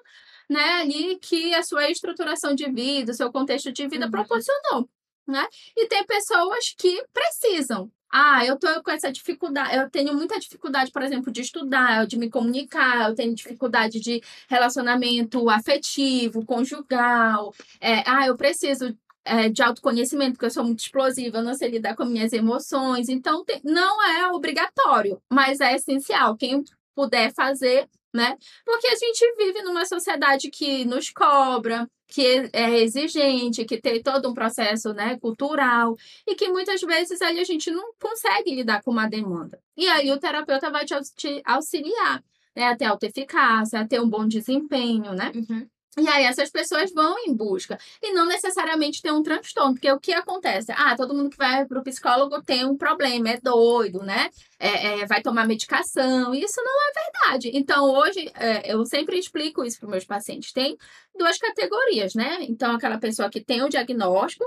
[0.50, 4.12] né, ali que a sua estruturação de vida, o seu contexto de vida uhum.
[4.12, 4.90] proporcionou.
[5.28, 5.46] Né?
[5.76, 7.92] E tem pessoas que precisam.
[8.10, 12.18] Ah, eu tô com essa dificuldade, eu tenho muita dificuldade, por exemplo, de estudar, de
[12.18, 17.54] me comunicar, eu tenho dificuldade de relacionamento afetivo, conjugal.
[17.82, 21.70] É, ah, eu preciso é, de autoconhecimento, porque eu sou muito explosiva, eu não sei
[21.70, 23.10] lidar com minhas emoções.
[23.10, 26.38] Então, tem, não é obrigatório, mas é essencial.
[26.38, 26.64] Quem
[26.96, 28.36] puder fazer, né?
[28.66, 34.30] Porque a gente vive numa sociedade que nos cobra, que é exigente, que tem todo
[34.30, 38.92] um processo né, cultural e que muitas vezes ali a gente não consegue lidar com
[38.92, 39.60] uma demanda.
[39.76, 40.96] E aí o terapeuta vai te
[41.46, 42.24] auxiliar
[42.56, 45.32] né, a ter alta eficácia, a ter um bom desempenho, né?
[45.36, 45.68] Uhum.
[45.98, 50.00] E aí essas pessoas vão em busca e não necessariamente tem um transtorno, porque o
[50.00, 50.72] que acontece?
[50.72, 54.30] Ah, todo mundo que vai para o psicólogo tem um problema, é doido, né?
[54.60, 56.36] É, é, vai tomar medicação.
[56.36, 57.52] Isso não é verdade.
[57.54, 60.54] Então hoje é, eu sempre explico isso para meus pacientes.
[60.54, 60.78] Tem
[61.18, 62.38] duas categorias, né?
[62.42, 64.46] Então aquela pessoa que tem o diagnóstico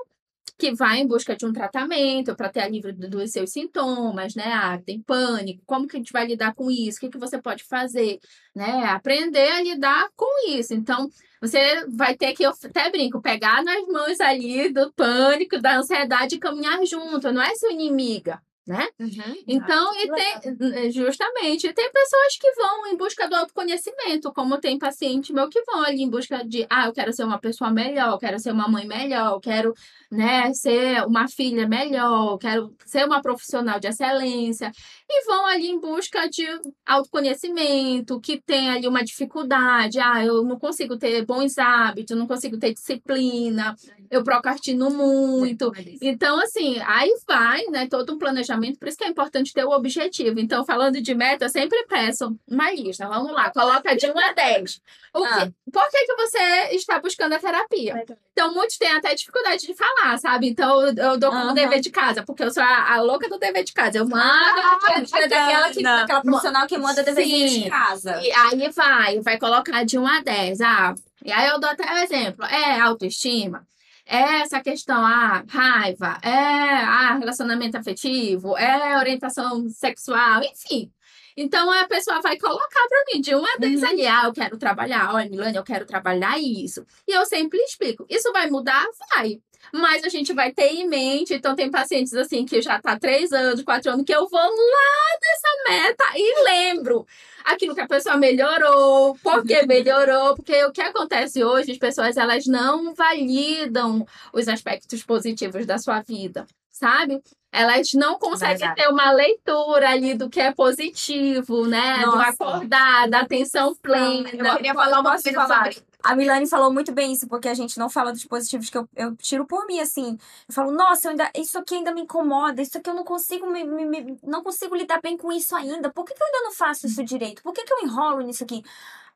[0.60, 4.44] que vai em busca de um tratamento para ter alívio dos seus sintomas, né?
[4.52, 6.98] Ah, tem pânico, como que a gente vai lidar com isso?
[6.98, 8.18] O que, que você pode fazer?
[8.54, 8.84] Né?
[8.84, 10.74] Aprender a lidar com isso.
[10.74, 11.08] Então,
[11.40, 16.36] você vai ter que, eu até brinco, pegar nas mãos ali do pânico, da ansiedade
[16.36, 17.32] e caminhar junto.
[17.32, 18.86] Não é sua inimiga, né?
[19.00, 24.78] Uhum, então, e tem, justamente, tem pessoas que vão em busca do autoconhecimento, como tem
[24.78, 28.12] paciente meu que vão ali em busca de, ah, eu quero ser uma pessoa melhor,
[28.12, 29.74] eu quero ser uma mãe melhor, eu quero,
[30.10, 34.70] né, ser uma filha melhor, eu quero ser uma profissional de excelência,
[35.12, 36.46] e vão ali em busca de
[36.86, 42.58] autoconhecimento, que tem ali uma dificuldade, ah, eu não consigo ter bons hábitos, não consigo
[42.58, 43.74] ter disciplina,
[44.10, 45.72] eu procrastino muito.
[46.00, 49.70] Então, assim, aí vai, né, todo um planejamento por isso que é importante ter o
[49.70, 50.40] objetivo.
[50.40, 53.06] Então, falando de meta, eu sempre peço uma lista.
[53.08, 54.80] Vamos lá, coloca de 1 a 10.
[55.14, 55.28] O ah.
[55.28, 58.04] que, por que, que você está buscando a terapia?
[58.32, 60.48] Então, muitos têm até dificuldade de falar, sabe?
[60.48, 63.64] Então, eu dou como dever de casa, porque eu sou a, a, louca do dever
[63.64, 63.98] de casa.
[63.98, 64.24] Eu mando.
[64.24, 68.20] Ah, é daquela, que, aquela profissional que manda dever de casa.
[68.22, 70.60] E aí vai, vai colocar de 1 a 10.
[70.60, 72.44] Ah, e aí eu dou até o exemplo.
[72.46, 73.66] É autoestima
[74.10, 80.90] é essa questão, ah, raiva, é ah, relacionamento afetivo, é orientação sexual, enfim.
[81.36, 83.88] Então a pessoa vai colocar para mim de uma vez uhum.
[83.88, 86.84] ali, ah, eu quero trabalhar, olha, Milane, eu quero trabalhar isso.
[87.06, 88.04] E eu sempre explico.
[88.10, 88.84] Isso vai mudar?
[89.14, 89.40] Vai.
[89.72, 93.32] Mas a gente vai ter em mente, então tem pacientes assim que já tá três
[93.32, 97.06] anos, quatro anos, que eu vou lá dessa meta e lembro
[97.44, 102.16] aquilo que a pessoa melhorou, por que melhorou, porque o que acontece hoje, as pessoas
[102.16, 107.22] elas não validam os aspectos positivos da sua vida, sabe?
[107.52, 108.82] Elas não conseguem Verdade.
[108.82, 111.98] ter uma leitura ali do que é positivo, né?
[112.00, 112.28] Do Nossa.
[112.28, 114.30] acordar, da atenção plena.
[114.32, 117.78] Eu queria falar uma coisa sobre A Milane falou muito bem isso, porque a gente
[117.78, 120.16] não fala dos positivos que eu, eu tiro por mim, assim.
[120.48, 123.46] Eu falo, nossa, eu ainda, isso aqui ainda me incomoda, isso aqui eu não consigo
[123.50, 125.90] me, me- me- não consigo lidar bem com isso ainda.
[125.92, 127.42] Por que, que eu ainda não faço isso direito?
[127.42, 128.62] Por que, que eu enrolo nisso aqui?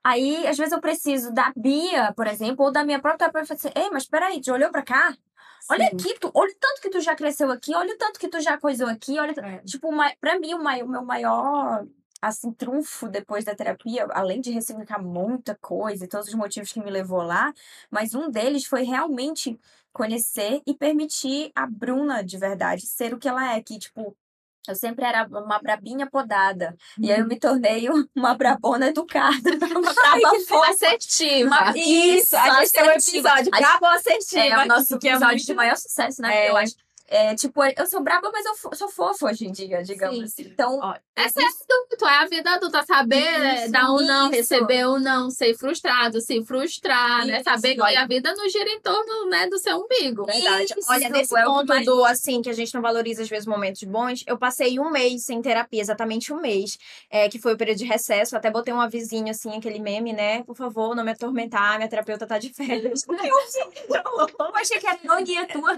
[0.02, 3.70] Aí, às vezes, eu preciso da Bia, por exemplo, ou da minha própria falar assim,
[3.74, 5.16] ei, mas peraí, tu olhou pra cá?
[5.70, 8.28] Olha aqui, tu, olha o tanto que tu já cresceu aqui, olha o tanto que
[8.28, 9.32] tu já coisou aqui, olha.
[9.40, 9.58] É.
[9.60, 11.86] Tipo, uma, pra mim, o, mai- o meu maior
[12.28, 16.80] assim, trunfo depois da terapia, além de ressignificar muita coisa e todos os motivos que
[16.80, 17.52] me levou lá,
[17.90, 19.58] mas um deles foi realmente
[19.92, 24.16] conhecer e permitir a Bruna de verdade ser o que ela é, que, tipo,
[24.66, 26.74] eu sempre era uma brabinha podada.
[26.98, 29.50] E aí eu me tornei uma brabona educada.
[29.76, 30.70] Uma braba fofa.
[30.70, 31.46] assertiva.
[31.48, 33.28] Uma- Isso, a gente tem um assertiva.
[33.28, 34.42] episódio, Brabo Assertiva.
[34.42, 36.46] É o nosso é episódio muito- de maior sucesso, né?
[36.46, 36.50] É.
[36.50, 36.74] Eu acho.
[37.06, 40.24] É, tipo, eu sou braba, mas eu sou fofa hoje em dia, digamos Sim.
[40.24, 40.42] assim.
[40.52, 44.86] Então, Ó, É ser adulto, é a vida adulta, saber Isso, dar um não, receber
[44.88, 47.42] um não, ser frustrado, se frustrar, né?
[47.42, 48.00] Saber que olha.
[48.00, 50.24] a vida não gira em torno né, do seu umbigo.
[50.24, 50.74] Verdade.
[50.88, 53.82] Olha, nesse é ponto mais- do assim, que a gente não valoriza às vezes momentos
[53.84, 56.78] bons, eu passei um mês sem terapia, exatamente um mês,
[57.10, 58.34] é, que foi o período de recesso.
[58.36, 60.42] Até botei um avisinho assim, aquele meme, né?
[60.44, 63.04] Por favor, não me atormentar, minha terapeuta tá de férias.
[63.08, 65.74] eu achei que era ironia tua.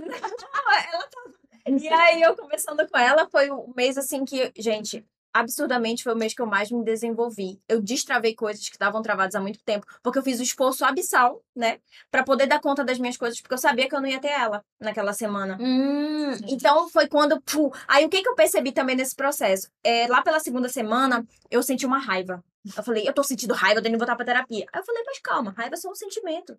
[1.67, 6.17] E aí, eu conversando com ela, foi um mês assim que, gente, absurdamente foi o
[6.17, 7.61] mês que eu mais me desenvolvi.
[7.69, 11.43] Eu destravei coisas que estavam travadas há muito tempo, porque eu fiz o esforço abissal,
[11.55, 11.79] né,
[12.11, 14.29] Pra poder dar conta das minhas coisas, porque eu sabia que eu não ia ter
[14.29, 15.59] ela naquela semana.
[15.61, 17.41] Hum, Então foi quando.
[17.43, 19.69] pu, Aí o que, que eu percebi também nesse processo?
[19.85, 22.43] É, lá pela segunda semana, eu senti uma raiva.
[22.77, 24.67] Eu falei, eu tô sentindo raiva, eu tenho que voltar pra terapia.
[24.73, 26.59] Aí eu falei, mas calma, raiva é só um sentimento.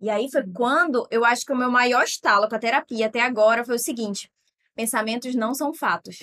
[0.00, 3.20] E aí foi quando eu acho que o meu maior estalo com a terapia até
[3.20, 4.30] agora foi o seguinte:
[4.74, 6.18] pensamentos não são fatos.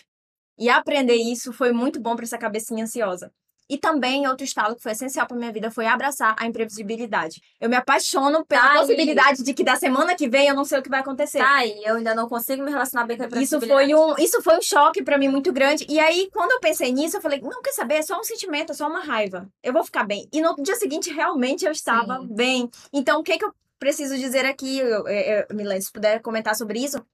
[0.57, 3.31] E aprender isso foi muito bom pra essa cabecinha ansiosa.
[3.69, 7.41] E também outro estalo que foi essencial pra minha vida foi abraçar a imprevisibilidade.
[7.61, 10.79] Eu me apaixono pela Tá possibilidade de que da semana que vem eu não sei
[10.79, 11.39] o que vai acontecer.
[11.39, 13.91] tá aí, eu ainda não consigo me relacionar bem com a Isso imprevisibilidade.
[13.93, 15.85] foi um, isso foi um choque pra mim muito grande.
[15.89, 18.73] E aí, quando eu pensei nisso, eu falei, não quer saber, é só um sentimento,
[18.73, 19.47] é só uma raiva.
[19.63, 20.27] Eu vou ficar bem.
[20.31, 22.27] E no dia seguinte, realmente eu estava Sim.
[22.27, 22.69] bem.
[22.91, 26.79] Então, o que que eu preciso dizer aqui, eu, eu, Milene, se puder comentar sobre
[26.79, 27.05] isso?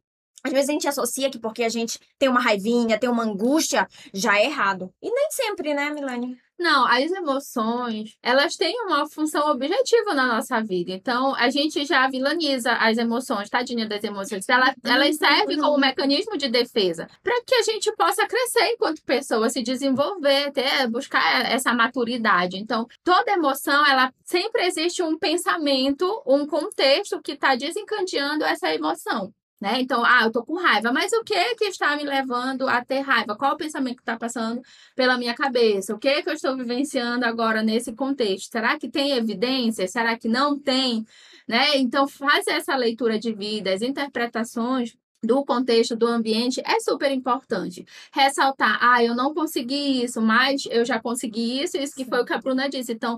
[0.44, 3.88] Às vezes a gente associa que porque a gente tem uma raivinha, tem uma angústia,
[4.14, 4.94] já é errado.
[5.02, 6.38] E nem sempre, né, Milane?
[6.60, 10.92] Não, as emoções, elas têm uma função objetiva na nossa vida.
[10.92, 14.48] Então, a gente já vilaniza as emoções, tadinha das emoções.
[14.50, 19.50] Ela, elas servem como mecanismo de defesa para que a gente possa crescer enquanto pessoa,
[19.50, 22.58] se desenvolver, ter, buscar essa maturidade.
[22.58, 29.34] Então, toda emoção, ela sempre existe um pensamento, um contexto que está desencadeando essa emoção.
[29.60, 29.82] Né?
[29.82, 33.02] Então, ah, eu tô com raiva, mas o que que está me levando a ter
[33.02, 33.36] raiva?
[33.36, 34.62] Qual o pensamento que está passando
[34.96, 35.94] pela minha cabeça?
[35.94, 38.52] O que que eu estou vivenciando agora nesse contexto?
[38.52, 39.86] Será que tem evidência?
[39.88, 41.06] Será que não tem?
[41.48, 41.78] Né?
[41.78, 47.86] Então, fazer essa leitura de vida, as interpretações do contexto, do ambiente, é super importante.
[48.14, 52.26] Ressaltar, ah, eu não consegui isso, mas eu já consegui isso, isso que foi o
[52.26, 52.94] que a Bruna disse.
[52.94, 53.18] Então,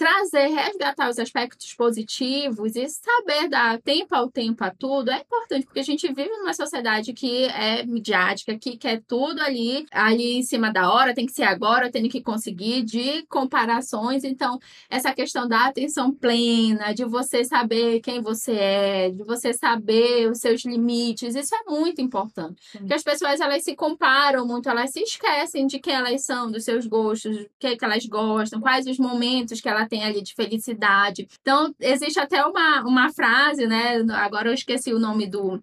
[0.00, 5.66] trazer, resgatar os aspectos positivos e saber dar tempo ao tempo a tudo é importante,
[5.66, 10.42] porque a gente vive numa sociedade que é midiática, que quer tudo ali, ali em
[10.42, 14.24] cima da hora, tem que ser agora, tem que conseguir, de comparações.
[14.24, 14.58] Então,
[14.88, 20.38] essa questão da atenção plena, de você saber quem você é, de você saber os
[20.38, 22.56] seus limites, isso é muito importante.
[22.72, 26.64] Porque as pessoas, elas se comparam muito, elas se esquecem de quem elas são, dos
[26.64, 30.22] seus gostos, o que, é que elas gostam, quais os momentos que ela tem ali
[30.22, 31.28] de felicidade.
[31.42, 34.02] Então, existe até uma, uma frase, né?
[34.12, 35.62] Agora eu esqueci o nome do,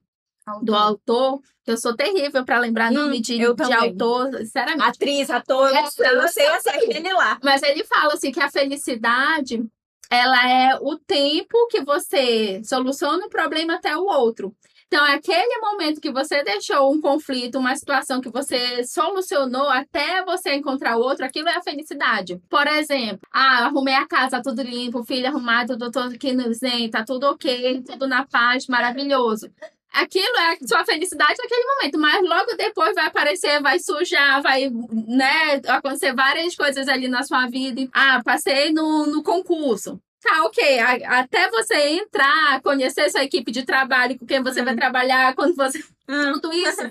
[0.62, 4.90] do autor, que eu sou terrível para lembrar Hum, nome de, eu de autor, sinceramente.
[4.90, 7.40] Atriz, ator, eu não sei, eu sei essa aquele lá.
[7.44, 9.66] Mas ele fala assim que a felicidade
[10.10, 14.56] ela é o tempo que você soluciona um problema até o outro.
[14.88, 20.56] Então, aquele momento que você deixou um conflito, uma situação que você solucionou até você
[20.56, 22.41] encontrar outro, aquilo é a felicidade.
[22.50, 27.04] Por exemplo, ah, arrumei a casa, tudo limpo, filho arrumado, tudo aqui no zen, tá
[27.04, 29.52] tudo ok, tudo na paz, maravilhoso.
[29.91, 35.62] Aquilo é sua felicidade naquele momento, mas logo depois vai aparecer, vai sujar, vai, né,
[35.67, 37.88] acontecer várias coisas ali na sua vida.
[37.93, 40.00] Ah, passei no, no concurso.
[40.28, 40.80] Tá, ok.
[40.80, 45.56] A- até você entrar, conhecer sua equipe de trabalho, com quem você vai trabalhar, quando
[45.56, 45.80] você.
[46.42, 46.82] Tudo isso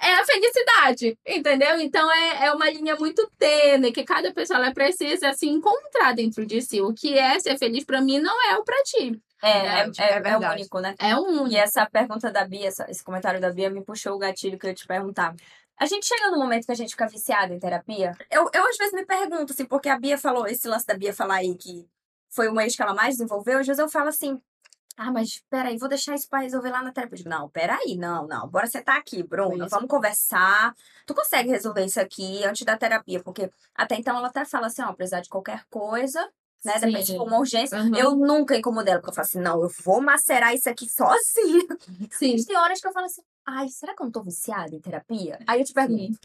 [0.00, 1.80] é a felicidade, entendeu?
[1.80, 6.46] Então é, é uma linha muito tênue que cada pessoa ela precisa se encontrar dentro
[6.46, 6.80] de si.
[6.80, 9.20] O que é ser feliz pra mim não é o pra ti.
[9.42, 10.94] É, é, é, é é único, né?
[10.98, 14.58] É um E essa pergunta da Bia, esse comentário da Bia me puxou o gatilho
[14.58, 15.34] que eu ia te perguntar.
[15.80, 18.12] A gente chega no momento que a gente fica viciado em terapia.
[18.30, 21.14] Eu, eu às vezes me pergunto, assim, porque a Bia falou, esse lance da Bia
[21.14, 21.86] falar aí que
[22.30, 24.40] foi uma ex que ela mais desenvolveu, às vezes eu falo assim,
[24.98, 27.14] ah, mas peraí, vou deixar isso pra resolver lá na terapia.
[27.14, 30.74] Eu digo, não, peraí, não, não, bora sentar aqui, Bruna, vamos conversar.
[31.06, 33.22] Tu consegue resolver isso aqui antes da terapia?
[33.22, 36.28] Porque até então ela até fala assim, ó, precisar de qualquer coisa,
[36.64, 37.16] né, de Sim.
[37.16, 37.78] for uma urgência.
[37.78, 37.94] Uhum.
[37.94, 41.78] Eu nunca incomodei ela, porque eu falo assim, não, eu vou macerar isso aqui sozinha.
[42.10, 42.32] Sim.
[42.32, 44.80] Mas tem horas que eu falo assim, ai, será que eu não tô viciada em
[44.80, 45.38] terapia?
[45.46, 46.18] Aí eu te pergunto,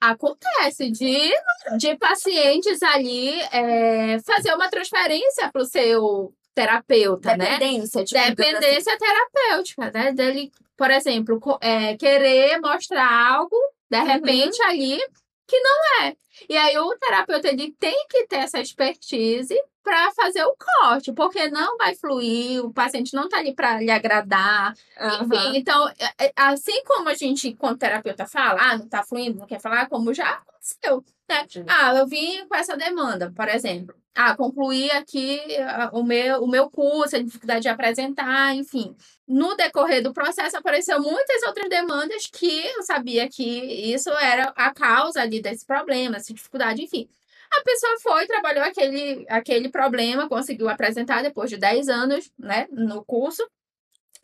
[0.00, 1.30] Acontece de,
[1.76, 7.58] de pacientes ali é, fazer uma transferência pro seu terapeuta, né?
[7.58, 10.12] dependência, tipo, Dependência terapêutica, né?
[10.12, 13.56] Dele, por exemplo, é, querer mostrar algo,
[13.90, 14.98] de repente, ali,
[15.46, 16.16] que não é.
[16.48, 21.48] E aí o terapeuta ele tem que ter essa expertise para fazer o corte, porque
[21.48, 24.74] não vai fluir, o paciente não tá ali para lhe agradar.
[25.22, 29.38] Enfim, então, é- é- assim como a gente, enquanto terapeuta, fala, ah, não tá fluindo,
[29.38, 31.04] não quer falar, como já aconteceu.
[31.28, 31.46] Né?
[31.68, 33.94] Ah, eu vim com essa demanda, por exemplo.
[34.14, 38.94] Ah, concluí aqui ah, o meu, o meu curso, a dificuldade de apresentar, enfim.
[39.26, 44.74] No decorrer do processo, apareceu muitas outras demandas que eu sabia que isso era a
[44.74, 47.08] causa ali desse problema, essa dificuldade, enfim.
[47.52, 53.04] A pessoa foi, trabalhou aquele, aquele problema, conseguiu apresentar depois de 10 anos, né, no
[53.04, 53.46] curso,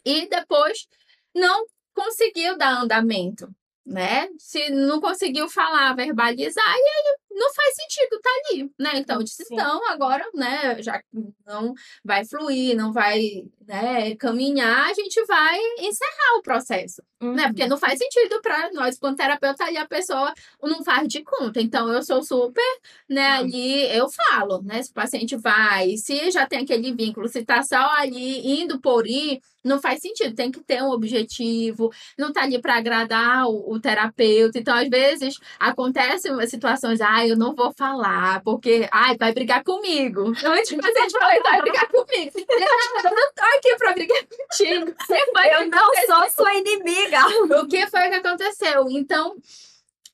[0.05, 0.87] e depois
[1.35, 3.49] não conseguiu dar andamento,
[3.85, 4.29] né?
[4.39, 8.93] Se não conseguiu falar, verbalizar, e aí não faz sentido tá ali, né?
[8.95, 9.55] Então, eu disse, Sim.
[9.55, 11.01] então, agora, né, já
[11.47, 17.49] não vai fluir, não vai, né, caminhar, a gente vai encerrar o processo, né?
[17.49, 21.61] Porque não faz sentido para nós, quando terapeuta, ali a pessoa não faz de conta.
[21.61, 26.47] Então, eu sou super, né, ali, eu falo, né, se o paciente vai, se já
[26.47, 30.61] tem aquele vínculo, se tá só ali indo por ir, não faz sentido, tem que
[30.61, 34.59] ter um objetivo, não tá ali para agradar o, o terapeuta.
[34.59, 40.33] Então, às vezes, acontecem situações, ah, eu não vou falar, porque, ai, vai brigar comigo.
[40.45, 42.33] Antes de fazer, falei, vai brigar comigo.
[43.07, 44.95] Eu não tô aqui pra brigar contigo.
[45.53, 47.21] Eu não sou sua inimiga.
[47.61, 48.87] o que foi que aconteceu?
[48.91, 49.37] Então,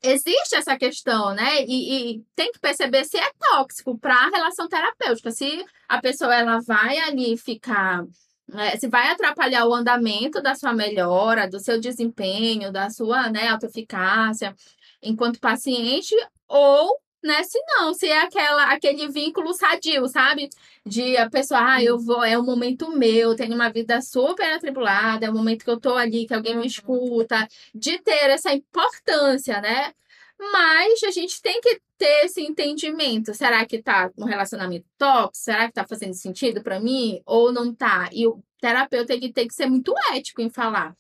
[0.03, 1.65] existe essa questão, né?
[1.65, 5.31] E, e tem que perceber se é tóxico para a relação terapêutica.
[5.31, 8.05] Se a pessoa ela vai ali ficar.
[8.49, 13.49] né, se vai atrapalhar o andamento da sua melhora, do seu desempenho, da sua né,
[13.49, 14.55] autoeficácia
[15.03, 16.15] enquanto paciente,
[16.47, 20.49] ou né, se não, se é aquela, aquele vínculo sadio, sabe?
[20.85, 25.27] De a pessoa, ah, eu vou, é um momento meu, tenho uma vida super atribulada,
[25.27, 29.61] é um momento que eu tô ali, que alguém me escuta, de ter essa importância,
[29.61, 29.93] né?
[30.53, 33.33] Mas a gente tem que ter esse entendimento.
[33.33, 35.45] Será que tá um relacionamento tóxico?
[35.45, 37.23] Será que tá fazendo sentido para mim?
[37.25, 38.09] Ou não tá?
[38.13, 40.97] E o terapeuta ele tem que ser muito ético em falar.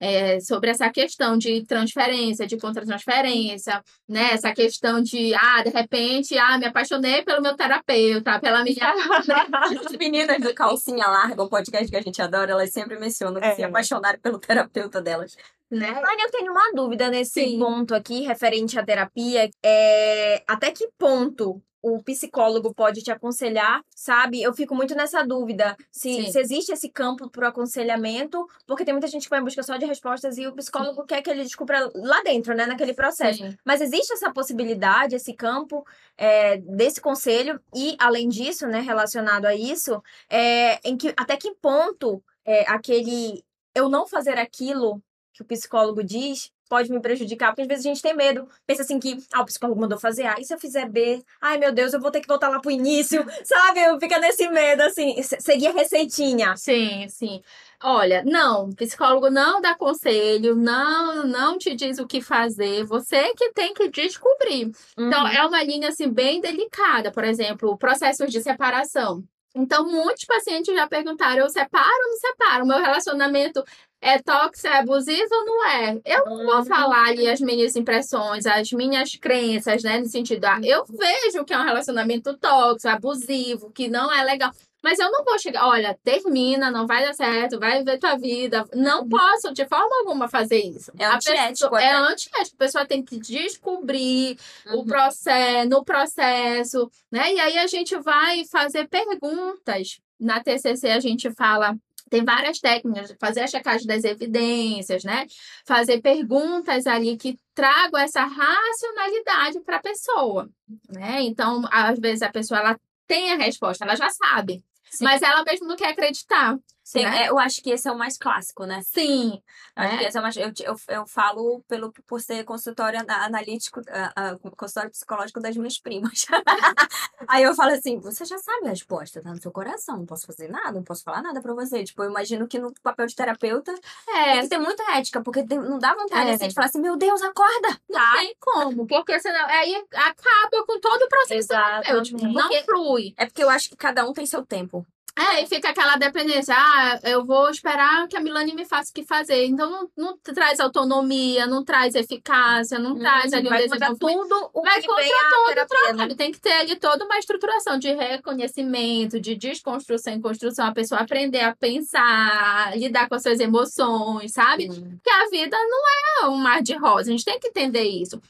[0.00, 4.30] É, sobre essa questão de transferência, de contra-transferência, né?
[4.32, 8.76] Essa questão de, ah, de repente, ah, me apaixonei pelo meu terapeuta, pela minha.
[9.86, 13.46] As meninas do Calcinha Larga, o podcast que a gente adora, elas sempre mencionam que
[13.46, 13.54] É.
[13.54, 15.36] se apaixonaram pelo terapeuta delas.
[15.70, 15.88] né?
[15.88, 17.58] Ana, eu tenho uma dúvida nesse Sim.
[17.58, 19.50] ponto aqui, referente à terapia.
[19.64, 24.42] É, até que ponto o psicólogo pode te aconselhar, sabe?
[24.42, 25.76] Eu fico muito nessa dúvida.
[25.92, 26.32] Se, Sim.
[26.32, 29.62] se existe esse campo para o aconselhamento, porque tem muita gente que vai em busca
[29.62, 32.66] só de respostas e o psicólogo quer que ele descubra lá dentro, né?
[32.66, 33.38] Naquele processo.
[33.38, 33.56] Sim.
[33.64, 35.86] Mas existe essa possibilidade, esse campo
[36.18, 41.54] é, desse conselho, e além disso, né, relacionado a isso, é, em que até que
[41.54, 43.44] ponto é, aquele
[43.76, 45.00] eu não fazer aquilo
[45.32, 48.82] que o psicólogo diz pode me prejudicar, porque às vezes a gente tem medo, pensa
[48.82, 51.22] assim que, ah, o psicólogo mandou fazer A, e se eu fizer B?
[51.40, 53.80] Ai, meu Deus, eu vou ter que voltar lá pro início, sabe?
[54.00, 56.56] Fica nesse medo, assim, se- seguir a receitinha.
[56.56, 57.42] Sim, sim.
[57.82, 63.52] Olha, não, psicólogo não dá conselho, não, não te diz o que fazer, você que
[63.52, 64.70] tem que descobrir.
[64.98, 65.28] Então, Uhum.
[65.28, 69.22] é uma linha assim bem delicada, por exemplo, processos de separação.
[69.54, 72.64] Então, muitos pacientes já perguntaram: eu separo ou não separo?
[72.64, 73.64] O meu relacionamento
[74.00, 76.00] é tóxico, é abusivo ou não é?
[76.04, 76.64] Eu não vou Uhum.
[76.64, 79.98] falar ali as minhas impressões, as minhas crenças, né?
[79.98, 84.50] No sentido, ah, eu vejo que é um relacionamento tóxico, abusivo, que não é legal.
[84.84, 88.64] Mas eu não vou chegar, olha, termina, não vai dar certo, vai viver tua vida.
[88.72, 90.92] Não posso, de forma alguma, fazer isso.
[90.96, 92.54] É antiético pessoa- É antiético.
[92.54, 94.36] A pessoa tem que descobrir
[94.68, 94.84] o Uhum.
[94.86, 97.32] processo, no processo, né?
[97.34, 101.76] E aí a gente vai fazer perguntas Na TCC a gente fala
[102.08, 105.26] tem várias técnicas, fazer a checagem das evidências, né?
[105.66, 110.48] Fazer perguntas ali que tragam essa racionalidade para a pessoa,
[110.88, 111.22] né?
[111.22, 115.04] Então, às vezes a pessoa ela tem a resposta, ela já sabe, Sim.
[115.04, 116.56] mas ela mesmo não quer acreditar.
[116.94, 117.24] Né?
[117.24, 118.80] é, eu acho que esse é o mais clássico, né?
[118.84, 119.42] Sim.
[119.74, 120.20] Acho é.
[120.20, 125.56] mais, eu, eu, eu falo pelo, por ser consultório analítico, uh, uh, consultório psicológico das
[125.56, 126.26] minhas primas.
[127.28, 130.26] Aí eu falo assim, você já sabe a resposta, tá no seu coração, não posso
[130.26, 131.82] fazer nada, não posso falar nada pra você.
[131.82, 133.74] Tipo, eu imagino que no papel de terapeuta
[134.08, 134.32] é.
[134.32, 136.34] tem que ter muita ética, porque não dá vontade é.
[136.34, 137.80] assim, de falar assim, meu Deus, acorda!
[137.88, 138.16] Não tá?
[138.16, 143.12] tem como, porque senão aí acaba com todo o processo terapêutico, não flui.
[143.16, 144.86] É porque eu acho que cada um tem seu tempo.
[145.18, 146.54] É, e fica aquela dependência.
[146.54, 149.46] Ah, eu vou esperar que a Milani me faça o que fazer.
[149.46, 154.50] Então não, não traz autonomia, não traz eficácia, não hum, traz ali um vai tudo
[154.52, 156.08] o vai que vem todo terapia, o trabalho.
[156.10, 156.14] Né?
[156.14, 161.00] Tem que ter ali toda uma estruturação de reconhecimento, de desconstrução e construção, a pessoa
[161.00, 164.68] aprender a pensar, lidar com as suas emoções, sabe?
[164.70, 164.98] Hum.
[165.02, 168.20] Porque a vida não é um mar de rosa, a gente tem que entender isso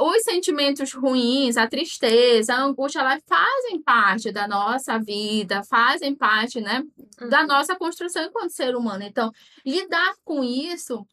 [0.00, 6.60] os sentimentos ruins, a tristeza, a angústia, elas fazem parte da nossa vida, fazem parte,
[6.60, 6.82] né,
[7.28, 7.46] da uhum.
[7.46, 9.02] nossa construção enquanto ser humano.
[9.02, 9.30] Então,
[9.64, 11.06] lidar com isso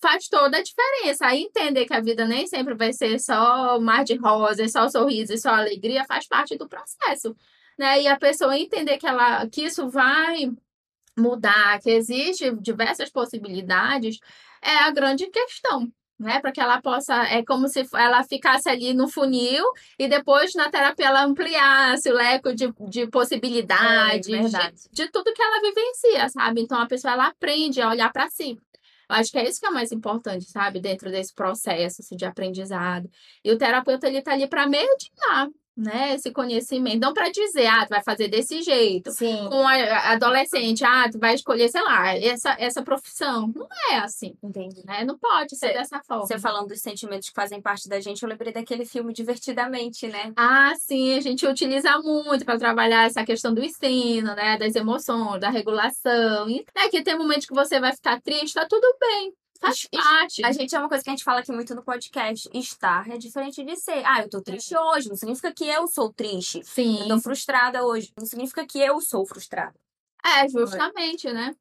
[0.00, 1.26] faz toda a diferença.
[1.26, 5.36] Aí entender que a vida nem sempre vai ser só mar de rosas, só sorriso,
[5.38, 7.34] só alegria, faz parte do processo,
[7.78, 8.02] né?
[8.02, 10.50] E a pessoa entender que ela que isso vai
[11.16, 14.18] mudar, que existe diversas possibilidades,
[14.60, 16.40] é a grande questão né?
[16.40, 19.64] Para que ela possa, é como se ela ficasse ali no funil
[19.98, 25.32] e depois na terapia ela ampliasse o leco de, de possibilidades, é, de, de, tudo
[25.32, 26.62] que ela vivencia, sabe?
[26.62, 28.58] Então a pessoa ela aprende a olhar para si.
[29.08, 30.80] Eu acho que é isso que é mais importante, sabe?
[30.80, 33.08] Dentro desse processo assim, de aprendizado.
[33.44, 37.00] E o terapeuta ele tá ali para mediar, né, esse conhecimento.
[37.00, 39.10] Não para dizer, ah, tu vai fazer desse jeito.
[39.10, 39.48] Sim.
[39.48, 43.52] Com a adolescente, ah, tu vai escolher, sei lá, essa, essa profissão.
[43.54, 44.36] Não é assim.
[44.42, 44.82] Entendi.
[44.84, 45.04] Né?
[45.04, 46.26] Não pode ser dessa forma.
[46.26, 50.32] Você falando dos sentimentos que fazem parte da gente, eu lembrei daquele filme Divertidamente, né?
[50.36, 55.40] Ah, sim, a gente utiliza muito para trabalhar essa questão do ensino, né, das emoções,
[55.40, 56.48] da regulação.
[56.48, 59.32] E é que tem momentos que você vai ficar triste, tá tudo bem.
[59.64, 60.44] Faz parte.
[60.44, 62.48] A gente é uma coisa que a gente fala aqui muito no podcast.
[62.52, 64.02] Estar é diferente de ser.
[64.04, 65.08] Ah, eu tô triste hoje.
[65.08, 66.62] Não significa que eu sou triste.
[66.64, 67.02] Sim.
[67.02, 68.12] Eu tô frustrada hoje.
[68.18, 69.74] Não significa que eu sou frustrada.
[70.24, 71.54] É, justamente, né?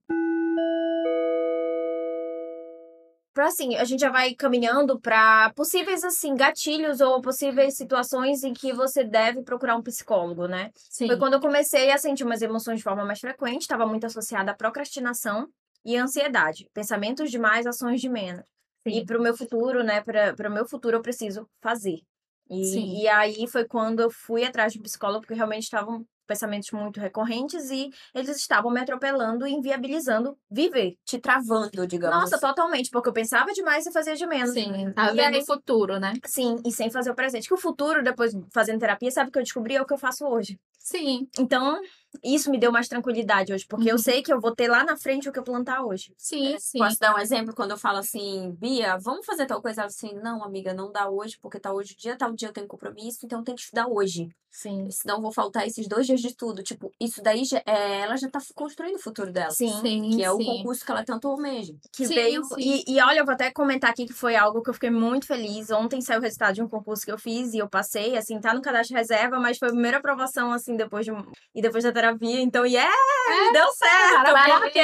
[3.33, 8.53] Pra assim, a gente já vai caminhando para possíveis assim gatilhos ou possíveis situações em
[8.53, 10.69] que você deve procurar um psicólogo, né?
[10.75, 11.07] Sim.
[11.07, 14.51] Foi quando eu comecei a sentir umas emoções de forma mais frequente, estava muito associada
[14.51, 15.49] à procrastinação
[15.85, 16.69] e ansiedade.
[16.73, 18.45] Pensamentos de mais, ações de menos.
[18.87, 18.97] Sim.
[18.97, 20.01] E para o meu futuro, né?
[20.01, 22.01] Para o meu futuro, eu preciso fazer.
[22.49, 26.71] E, e aí foi quando eu fui atrás de um psicólogo, porque realmente estavam pensamentos
[26.71, 30.95] muito recorrentes e eles estavam me atropelando e inviabilizando viver.
[31.05, 32.17] Te travando, digamos.
[32.17, 34.53] Nossa, totalmente, porque eu pensava demais e fazia de menos.
[34.53, 36.13] Sim, tava vendo o futuro, né?
[36.25, 37.47] Sim, e sem fazer o presente.
[37.47, 39.75] Que o futuro, depois fazendo terapia, sabe o que eu descobri?
[39.75, 40.59] É o que eu faço hoje.
[40.79, 41.27] Sim.
[41.37, 41.79] Então,
[42.23, 43.91] isso me deu mais tranquilidade hoje, porque uhum.
[43.91, 46.13] eu sei que eu vou ter lá na frente o que eu plantar hoje.
[46.17, 46.77] Sim, é, sim.
[46.77, 49.81] Posso dar um exemplo quando eu falo assim, Bia, vamos fazer tal coisa?
[49.81, 52.53] Ela assim, não, amiga, não dá hoje, porque tá hoje o dia, tal dia eu
[52.53, 54.29] tenho compromisso, então tem que estudar hoje.
[54.53, 54.87] Sim.
[54.91, 56.61] Senão vou faltar esses dois dias de estudo.
[56.61, 59.49] Tipo, isso daí já, é, ela já tá construindo o futuro dela.
[59.49, 59.73] Sim.
[59.81, 61.73] sim que é o concurso que ela tanto almeja.
[61.91, 62.43] Que sim, veio.
[62.43, 62.55] Sim.
[62.59, 65.25] E, e olha, eu vou até comentar aqui que foi algo que eu fiquei muito
[65.25, 65.71] feliz.
[65.71, 68.53] Ontem saiu o resultado de um concurso que eu fiz e eu passei, assim, tá
[68.53, 71.11] no cadastro reserva, mas foi a primeira aprovação, assim, depois de.
[71.55, 72.41] E depois da terapia.
[72.41, 72.91] Então, yeah!
[73.29, 74.33] É, deu certo!
[74.33, 74.79] Cara, porque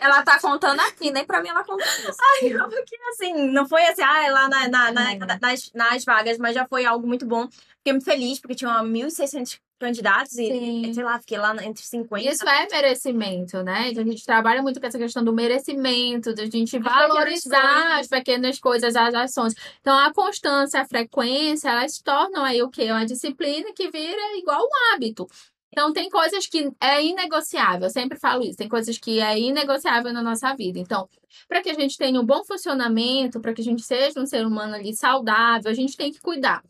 [0.00, 2.16] ela tá contando aqui, nem pra mim ela contou isso.
[2.42, 6.54] Ai, porque assim, não foi assim, ah, lá na, na, na, nas, nas vagas, mas
[6.54, 7.48] já foi algo muito bom.
[7.78, 10.94] Fiquei muito feliz, porque tinha 1.600 candidatos e, Sim.
[10.94, 12.30] sei lá, fiquei lá entre 50.
[12.30, 13.90] Isso é merecimento, né?
[13.90, 18.60] Então a gente trabalha muito com essa questão do merecimento, da gente valorizar as pequenas
[18.60, 19.54] coisas, as ações.
[19.80, 22.92] Então a constância, a frequência, elas tornam aí o quê?
[22.92, 25.26] Uma disciplina que vira igual um hábito.
[25.72, 30.12] Então, tem coisas que é inegociável, eu sempre falo isso, tem coisas que é inegociável
[30.12, 30.78] na nossa vida.
[30.78, 31.08] Então,
[31.48, 34.46] para que a gente tenha um bom funcionamento, para que a gente seja um ser
[34.46, 36.62] humano ali saudável, a gente tem que cuidar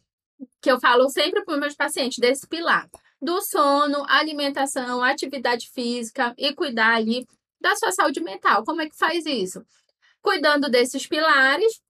[0.60, 2.88] que eu falo sempre para os meus pacientes desse pilar
[3.20, 7.26] do sono, alimentação, atividade física e cuidar ali
[7.60, 8.64] da sua saúde mental.
[8.64, 9.64] Como é que faz isso?
[10.20, 11.80] Cuidando desses pilares,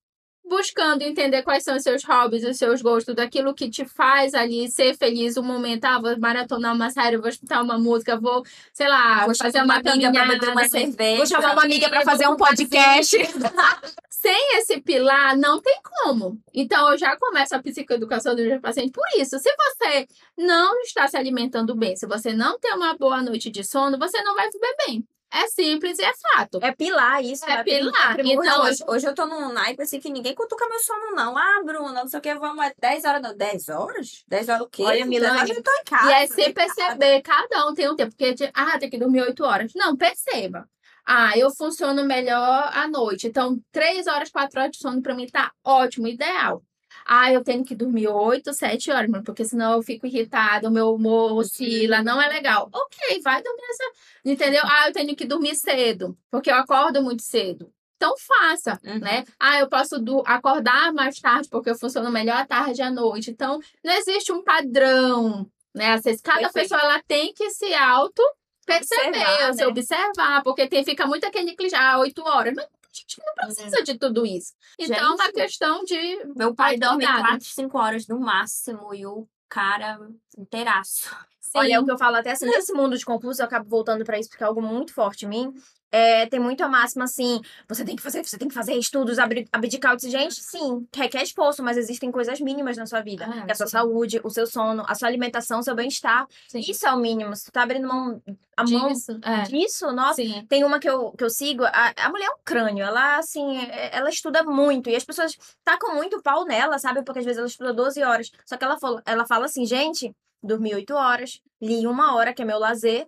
[0.53, 4.71] buscando entender quais são os seus hobbies, os seus gostos, daquilo que te faz ali
[4.71, 5.87] ser feliz um momento.
[5.87, 9.73] Ah, vou maratonar uma série, vou escutar uma música, vou, sei lá, Vou fazer uma
[9.73, 10.33] uma amiga pra caminhada.
[10.39, 11.17] beber uma cerveja.
[11.17, 13.17] Vou chamar uma amiga pra fazer um podcast.
[14.11, 16.39] Sem esse pilar, não tem como.
[16.55, 19.39] Então, eu já começo a psicoeducação do paciente por isso.
[19.39, 23.65] Se você não está se alimentando bem, se você não tem uma boa noite de
[23.65, 25.05] sono, você não vai viver bem.
[25.33, 26.59] É simples e é fato.
[26.63, 27.45] É pilar isso.
[27.47, 27.65] É né?
[27.65, 28.15] pilar.
[28.15, 28.55] primordial.
[28.55, 31.37] Então, hoje, hoje eu tô num naipe assim que ninguém cutuca meu sono, não.
[31.37, 32.65] Ah, Bruna, não sei o que, vamos.
[32.65, 33.35] é 10 horas, não.
[33.35, 34.25] 10 horas?
[34.29, 34.83] 10 horas o quê?
[34.83, 36.11] Olha, Milena, Não, eu tô em casa.
[36.11, 38.11] E é sem perceber, cada um tem um tempo.
[38.11, 39.73] Porque, de- ah, tem que dormir 8 horas.
[39.75, 40.69] Não, perceba.
[41.05, 43.27] Ah, eu funciono melhor à noite.
[43.27, 46.63] Então, 3 horas, 4 horas de sono pra mim tá ótimo, ideal.
[47.07, 50.73] Ah, eu tenho que dormir 8, 7 horas, mano, porque senão eu fico irritada, o
[50.73, 52.69] meu humor oscila, não é legal.
[52.73, 53.93] Ok, vai dormir essa.
[54.25, 54.63] Entendeu?
[54.65, 57.73] Ah, eu tenho que dormir cedo, porque eu acordo muito cedo.
[57.97, 58.99] Então faça, Uhum.
[58.99, 59.25] né?
[59.39, 62.91] Ah, eu posso do- acordar mais tarde, porque eu funciono melhor à tarde e à
[62.91, 63.31] noite.
[63.31, 65.93] Então, não existe um padrão, né?
[65.93, 66.69] Às vezes, cada Perfeito.
[66.69, 68.21] pessoa ela tem que se auto
[68.67, 69.67] perceber, Observar, se né?
[69.67, 72.55] observar, porque tem, fica muito aquele clichê, ah, 8 horas.
[72.93, 74.53] A gente não precisa de tudo isso.
[74.79, 77.29] Então, é uma Gente, questão de Meu pai dorme Cuidado.
[77.29, 79.99] 4, 5 horas no máximo e o cara
[80.37, 81.11] inteiraço.
[81.55, 84.05] Olha, é o que eu falo até assim, nesse mundo de concurso, eu acabo voltando
[84.05, 85.53] pra isso porque é algo muito forte em mim.
[85.93, 87.39] É, tem muito a máxima assim,
[87.69, 89.95] você tem que fazer, você tem que fazer estudos, abdicar.
[89.95, 93.27] Disse, gente, sim, requer esforço, mas existem coisas mínimas na sua vida.
[93.31, 93.73] Ah, é a sua sim.
[93.73, 96.27] saúde, o seu sono, a sua alimentação, o seu bem-estar.
[96.55, 97.37] Isso é o mínimo.
[97.37, 98.23] Se tu tá abrindo mão,
[98.57, 99.19] a mão disso.
[99.23, 99.43] É.
[99.43, 100.15] disso, nossa.
[100.15, 100.47] Sim.
[100.49, 103.59] Tem uma que eu, que eu sigo, a, a mulher é um crânio, ela, assim,
[103.59, 107.03] é- ela estuda muito, e as pessoas tacam muito pau nela, sabe?
[107.05, 108.31] Porque às vezes ela estuda 12 horas.
[108.47, 110.11] Só que ela, fala- ela fala assim, gente,
[110.43, 113.07] dormi 8 horas, li uma hora, que é meu lazer,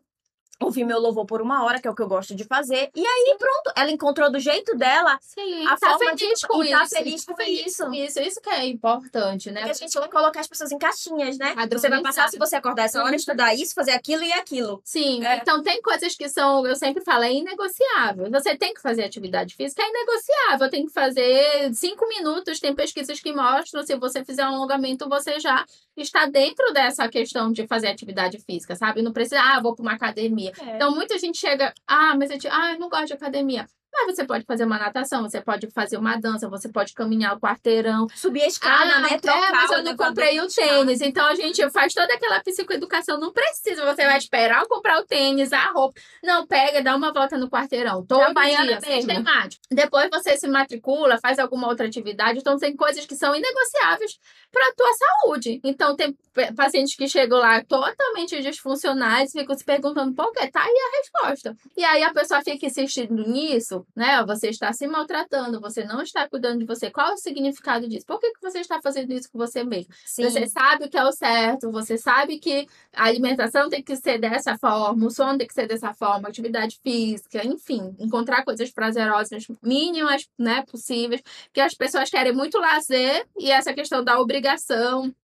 [0.60, 3.04] ouvi meu louvor por uma hora, que é o que eu gosto de fazer, e
[3.06, 6.70] aí pronto, ela encontrou do jeito dela, Sim, A tá forma de- feliz com e
[6.70, 6.96] tá isso.
[6.96, 7.92] feliz tá com feliz isso.
[7.94, 8.20] isso.
[8.20, 9.62] Isso que é importante, né?
[9.64, 11.54] que a gente vai colocar as pessoas em caixinhas, né?
[11.70, 13.16] Você vai passar, se você acordar essa hora, Uhum.
[13.16, 14.80] estudar isso, fazer aquilo e aquilo.
[14.84, 15.36] Sim, É.
[15.36, 18.30] então tem coisas que são, eu sempre falo, é inegociável.
[18.30, 20.70] Você tem que fazer atividade física, é inegociável.
[20.70, 22.60] Tem que fazer cinco minutos.
[22.60, 25.64] Tem pesquisas que mostram, se você fizer um alongamento, você já
[26.02, 29.02] está dentro dessa questão de fazer atividade física, sabe?
[29.02, 30.52] Não precisa, ah, vou para uma academia.
[30.76, 33.66] Então, muita gente chega, ah, mas eu, te- ah, eu não gosto de academia.
[33.94, 37.40] Mas você pode fazer uma natação, você pode fazer uma dança, você pode caminhar o
[37.40, 39.08] quarteirão, Subir a escada, ah, né?
[39.12, 41.00] é, Trocar mas eu não comprei o tênis.
[41.00, 43.18] Então a gente faz toda aquela psicoeducação.
[43.18, 46.00] Não precisa, você vai esperar eu comprar o tênis, a roupa.
[46.22, 48.04] Não, pega, dá uma volta no quarteirão.
[48.04, 49.12] Todo Trabalhando dia, mesmo.
[49.12, 49.62] sistemático.
[49.70, 52.40] Depois você se matricula, faz alguma outra atividade.
[52.40, 54.18] Então tem coisas que são inegociáveis
[54.50, 55.60] para a tua saúde.
[55.64, 56.16] Então tem
[56.56, 60.48] pacientes que chegam lá totalmente disfuncionais, ficam se perguntando por quê.
[60.50, 61.56] Tá aí a resposta.
[61.76, 64.24] E aí a pessoa fica insistindo nisso, né?
[64.24, 66.90] Você está se maltratando, você não está cuidando de você.
[66.90, 68.06] Qual é o significado disso?
[68.06, 69.92] Por que, que você está fazendo isso com você mesmo?
[70.04, 70.24] Sim.
[70.24, 74.18] Você sabe o que é o certo, você sabe que a alimentação tem que ser
[74.18, 79.46] dessa forma, o sono tem que ser dessa forma, atividade física, enfim, encontrar coisas prazerosas
[79.62, 81.22] mínimas, né, possíveis,
[81.52, 85.14] que as pessoas querem muito lazer e essa questão da obrigação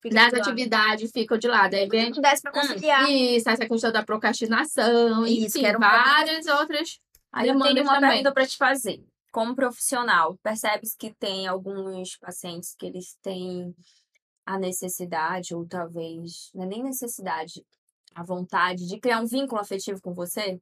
[0.00, 1.74] Fica das atividades ficam de lado.
[1.74, 3.10] Aí vem Não desse pra conciliar.
[3.10, 7.00] isso, essa questão da procrastinação, Isso, enfim, várias outras
[7.38, 8.10] Aí eu tenho uma também.
[8.10, 9.04] pergunta para te fazer.
[9.30, 13.74] Como profissional, percebes que tem alguns pacientes que eles têm
[14.44, 17.64] a necessidade, ou talvez, não é nem necessidade,
[18.14, 20.60] a vontade de criar um vínculo afetivo com você?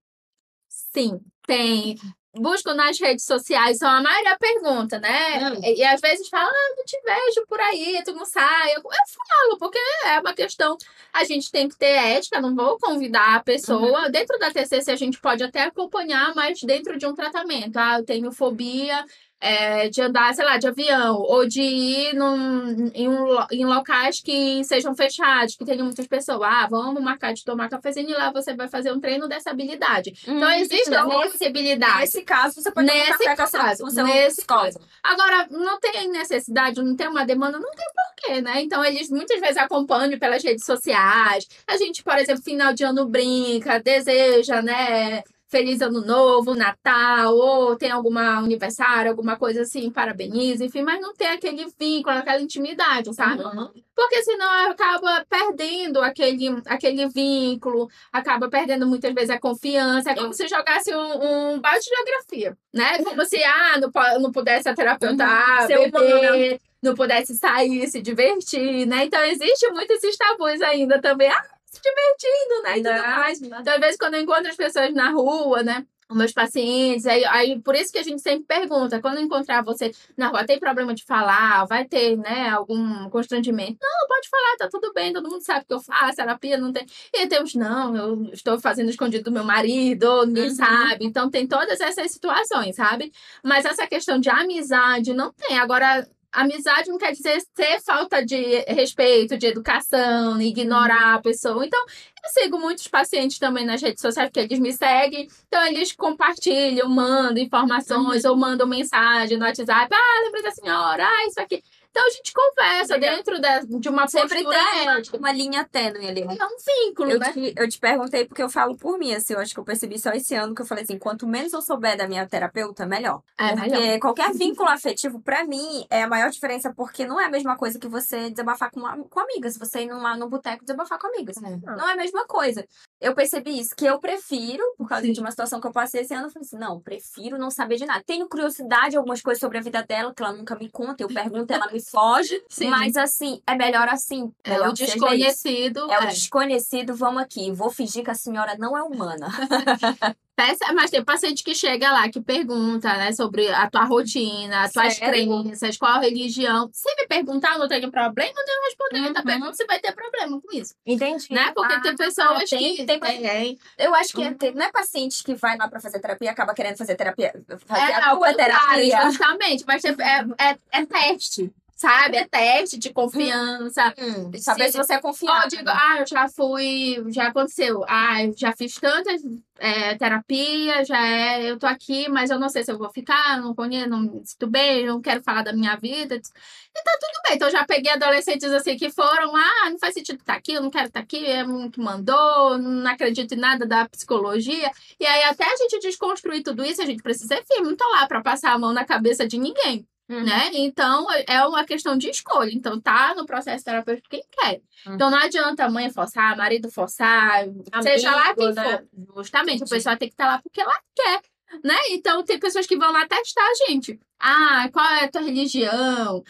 [0.68, 1.96] Sim, tem.
[2.38, 5.50] Busco nas redes sociais, são a maioria pergunta, né?
[5.50, 5.60] Hum.
[5.62, 8.72] E, e às vezes fala, ah, não te vejo por aí, tu não sai.
[8.72, 10.76] Eu, eu falo, porque é uma questão.
[11.12, 14.10] A gente tem que ter ética, não vou convidar a pessoa.
[14.10, 17.76] Dentro da TCC a gente pode até acompanhar, mas dentro de um tratamento.
[17.76, 19.04] Ah, eu tenho fobia.
[19.40, 24.20] É, de andar, sei lá, de avião, ou de ir num, em, um em locais
[24.20, 26.40] que sejam fechados, que tenham muitas pessoas.
[26.42, 30.12] Ah, vamos marcar de tomar cafezinho e lá você vai fazer um treino dessa habilidade.
[30.26, 32.00] Então, existe então, uma possibilidade.
[32.00, 34.80] Nesse caso, você pode Nesse café com sua- caso, com o seu nesse psicólogo.
[35.02, 38.62] Agora, não tem necessidade, não tem uma demanda, não tem porquê, né?
[38.62, 41.46] Então, eles muitas vezes acompanham pelas redes sociais.
[41.66, 45.22] A gente, por exemplo, final de ano brinca, deseja, né?
[45.48, 51.14] Feliz Ano Novo, Natal, ou tem alguma aniversário, alguma coisa assim, parabeniza, enfim, mas não
[51.14, 53.42] tem aquele vínculo, aquela intimidade, sabe?
[53.42, 53.70] Uhum.
[53.94, 60.10] Porque senão acaba perdendo aquele, aquele vínculo, acaba perdendo muitas vezes a confiança.
[60.10, 62.98] É como se jogasse um, um balde de geografia, né?
[63.02, 65.66] Como se, ah, não, não pudesse a terapeuta Uhum.
[65.66, 69.04] Ser beber, não pudesse sair, se divertir, né?
[69.04, 71.28] Então, existe muito esses tabus ainda também.
[71.28, 72.78] Ah, se divertindo, né?
[72.78, 73.42] E tudo mais.
[73.42, 75.86] Então, às vezes, quando eu encontro as pessoas na rua, né?
[76.08, 79.90] os meus pacientes, aí, aí por isso que a gente sempre pergunta, quando encontrar você
[80.16, 83.78] na rua, tem problema de falar, vai ter, né, algum constrangimento?
[83.82, 86.86] Não, pode falar, tá tudo bem, todo mundo sabe que eu faço, terapia não tem.
[87.12, 90.54] E temos, não, eu estou fazendo escondido do meu marido, ninguém uhum.
[90.54, 91.04] sabe.
[91.04, 93.10] Então tem todas essas situações, sabe?
[93.42, 95.58] Mas essa questão de amizade não tem.
[95.58, 96.06] Agora,
[96.42, 101.64] amizade não quer dizer ter falta de respeito, de educação, ignorar a pessoa.
[101.64, 101.80] Então,
[102.24, 105.28] eu sigo muitos pacientes também nas redes sociais, porque eles me seguem.
[105.46, 108.32] Então, eles compartilham, mandam informações uhum.
[108.32, 109.88] ou mandam mensagem no WhatsApp.
[109.92, 111.04] Ah, lembra da senhora?
[111.06, 111.62] Ah, isso aqui.
[111.96, 113.16] Então a gente conversa Legal.
[113.16, 115.16] dentro de, de uma Sempre tem ética.
[115.16, 116.20] uma linha tênue ali.
[116.20, 117.32] É um vínculo, eu né?
[117.32, 119.98] Te, eu te perguntei porque eu falo por mim, assim, eu acho que eu percebi
[119.98, 123.22] só esse ano que eu falei assim, quanto menos eu souber da minha terapeuta, melhor.
[123.38, 123.98] É, porque melhor.
[123.98, 127.78] qualquer vínculo afetivo, para mim, é a maior diferença, porque não é a mesma coisa
[127.78, 129.56] que você desabafar com, com amigas.
[129.56, 131.38] Você ir numa, num boteco desabafar com amigas.
[131.38, 131.56] É.
[131.64, 132.62] Não é a mesma coisa.
[133.00, 135.12] Eu percebi isso, que eu prefiro, por causa Sim.
[135.12, 137.76] de uma situação que eu passei esse ano, eu falei assim, não, prefiro não saber
[137.76, 138.02] de nada.
[138.06, 141.52] Tenho curiosidade, algumas coisas sobre a vida dela, que ela nunca me conta, eu pergunto,
[141.52, 142.42] ela me foge.
[142.48, 142.68] Sim.
[142.68, 144.32] Mas assim, é melhor assim.
[144.42, 145.90] É o desconhecido.
[145.90, 147.52] É, é o desconhecido, vamos aqui.
[147.52, 149.28] Vou fingir que a senhora não é humana.
[150.74, 154.98] Mas tem paciente que chega lá que pergunta, né, sobre a tua rotina, as tuas
[154.98, 156.68] crenças, qual religião.
[156.72, 159.00] Se me perguntar, não tenho problema, eu tenho responder.
[159.00, 159.14] Uhum.
[159.14, 160.74] Tá perguntando se vai ter problema com isso.
[160.84, 161.26] Entendi.
[161.30, 161.52] Né?
[161.54, 162.84] Porque ah, tem pessoas tem, que.
[162.84, 164.36] Tem, tem, eu acho que uhum.
[164.54, 167.32] não é paciente que vai lá pra fazer terapia e acaba querendo fazer terapia.
[167.66, 169.02] Fazer é, a tua terapia.
[169.04, 169.94] Justamente, mas é,
[170.38, 172.16] é, é teste sabe?
[172.16, 173.94] É teste de confiança.
[173.98, 175.42] Hum, saber se você é confiável.
[175.44, 177.84] Oh, digo, ah, eu já fui, já aconteceu.
[177.86, 179.22] Ah, eu já fiz tantas
[179.58, 183.40] é, terapia, já é, eu tô aqui, mas eu não sei se eu vou ficar,
[183.40, 186.16] não conheço, não me sinto bem, não quero falar da minha vida.
[186.16, 187.36] E tá tudo bem.
[187.36, 190.62] Então, eu já peguei adolescentes assim que foram, ah, não faz sentido estar aqui, eu
[190.62, 194.70] não quero estar aqui, é um que mandou, não acredito em nada da psicologia.
[194.98, 197.88] E aí, até a gente desconstruir tudo isso, a gente precisa ser firme, não tô
[197.90, 199.86] lá pra passar a mão na cabeça de ninguém.
[200.08, 200.22] Uhum.
[200.22, 200.50] Né?
[200.54, 202.50] Então, é uma questão de escolha.
[202.52, 204.60] Então, tá no processo terapêutico quem quer.
[204.86, 204.94] Uhum.
[204.94, 208.62] Então, não adianta a mãe forçar, marido forçar, Amigo, seja lá quem né?
[208.62, 209.16] for.
[209.16, 211.22] Justamente, a pessoa tem que estar tá lá porque ela quer.
[211.64, 211.76] Né?
[211.90, 213.98] Então, tem pessoas que vão lá testar a gente.
[214.18, 216.16] Ah, qual é a tua religião?
[216.16, 216.24] Eu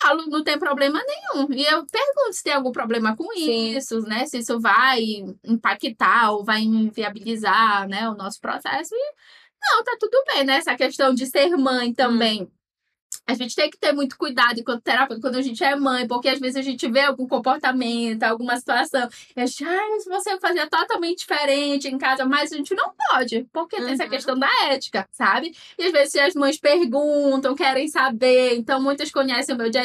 [0.00, 1.52] falo, não tem problema nenhum.
[1.52, 3.76] E eu pergunto se tem algum problema com Sim.
[3.76, 4.24] isso, né?
[4.26, 5.02] Se isso vai
[5.44, 8.94] impactar ou vai inviabilizar né, o nosso processo.
[8.94, 9.14] E,
[9.62, 10.56] não, tá tudo bem, né?
[10.56, 12.42] Essa questão de ser mãe também.
[12.42, 12.63] Hum
[13.26, 16.28] a gente tem que ter muito cuidado enquanto terapeuta, quando a gente é mãe, porque
[16.28, 20.38] às vezes a gente vê algum comportamento, alguma situação, e a gente, ai, se você
[20.38, 23.84] fazia totalmente diferente em casa, mas a gente não pode, porque uhum.
[23.84, 24.10] tem essa uhum.
[24.10, 25.54] questão da ética, sabe?
[25.78, 29.84] E às vezes as mães perguntam, querem saber, então muitas conhecem o meu dia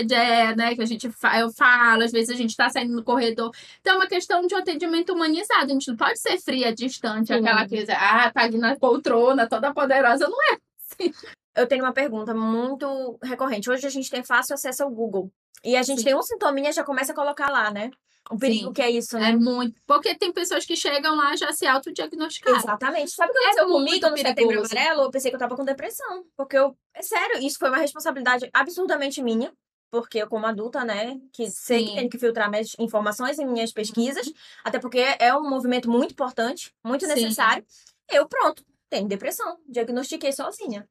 [0.55, 1.09] né, que a gente
[1.39, 3.51] eu falo, às vezes a gente tá saindo no corredor.
[3.79, 7.31] Então é uma questão de um atendimento humanizado, a gente não pode ser fria, distante,
[7.31, 7.39] uhum.
[7.39, 10.57] aquela coisa, ah, tá ali na poltrona, toda poderosa, não é
[10.91, 11.13] assim
[11.59, 13.69] eu tenho uma pergunta muito recorrente.
[13.69, 15.31] Hoje a gente tem fácil acesso ao Google.
[15.63, 16.05] E a gente Sim.
[16.05, 17.91] tem um sintominha já começa a colocar lá, né?
[18.31, 18.73] O perigo Sim.
[18.73, 19.31] que é isso, né?
[19.31, 19.81] É muito.
[19.87, 22.57] Porque tem pessoas que chegam lá já se autodiagnosticaram.
[22.57, 23.11] Exatamente.
[23.11, 25.01] Sabe o que aconteceu é comigo no setembro amarelo?
[25.01, 26.23] Eu pensei que eu tava com depressão.
[26.37, 26.77] Porque eu.
[26.93, 29.51] É sério, isso foi uma responsabilidade absurdamente minha.
[29.91, 31.51] Porque eu, como adulta, né, que Sim.
[31.51, 34.33] sei que tenho que filtrar minhas informações em minhas pesquisas, uhum.
[34.63, 37.65] até porque é um movimento muito importante, muito necessário.
[38.07, 39.57] Eu, pronto, tenho depressão.
[39.67, 40.87] Diagnostiquei sozinha.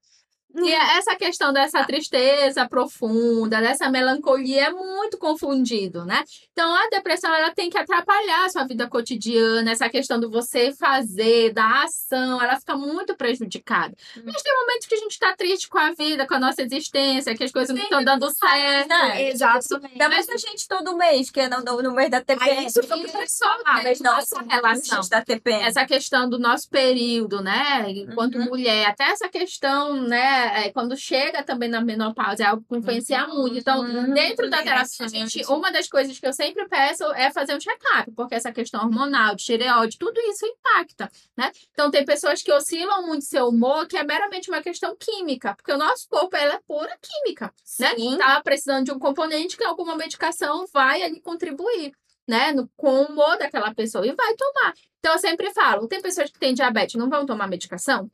[0.65, 6.25] E essa questão dessa tristeza profunda, dessa melancolia é muito confundido, né?
[6.53, 10.73] Então a depressão ela tem que atrapalhar a sua vida cotidiana, essa questão do você
[10.73, 13.95] fazer, da ação, ela fica muito prejudicada.
[14.17, 14.23] Hum.
[14.27, 17.37] Mas tem momentos que a gente tá triste com a vida, com a nossa existência,
[17.37, 18.89] que as coisas Sim, não estão dando certo.
[18.89, 19.29] Né?
[19.31, 19.81] Exato.
[19.85, 22.67] Ainda mais a gente todo mês, que é no, no mês da TPM.
[22.67, 23.83] isso fica impressionado.
[23.83, 25.01] Mas nossa relação.
[25.09, 25.65] Da TPM.
[25.65, 27.85] Essa questão do nosso período, né?
[27.91, 28.45] Enquanto uhum.
[28.47, 30.48] mulher, até essa questão, né?
[30.49, 33.43] É, quando chega também na menopausa, é algo que influencia uhum.
[33.43, 33.59] muito.
[33.59, 34.13] Então, uhum.
[34.13, 38.11] dentro da terapia, gente, uma das coisas que eu sempre peço é fazer um check-up,
[38.13, 41.51] porque essa questão hormonal, de tireoide, tudo isso impacta, né?
[41.73, 45.73] Então, tem pessoas que oscilam muito seu humor, que é meramente uma questão química, porque
[45.73, 47.95] o nosso corpo ela é pura química, né?
[47.95, 48.13] Sim.
[48.13, 48.19] né?
[48.19, 51.93] Tá precisando de um componente que alguma medicação vai ali contribuir.
[52.31, 54.75] Né, no, com o humor daquela pessoa e vai tomar.
[54.99, 58.11] Então, eu sempre falo: tem pessoas que têm diabetes não vão tomar medicação?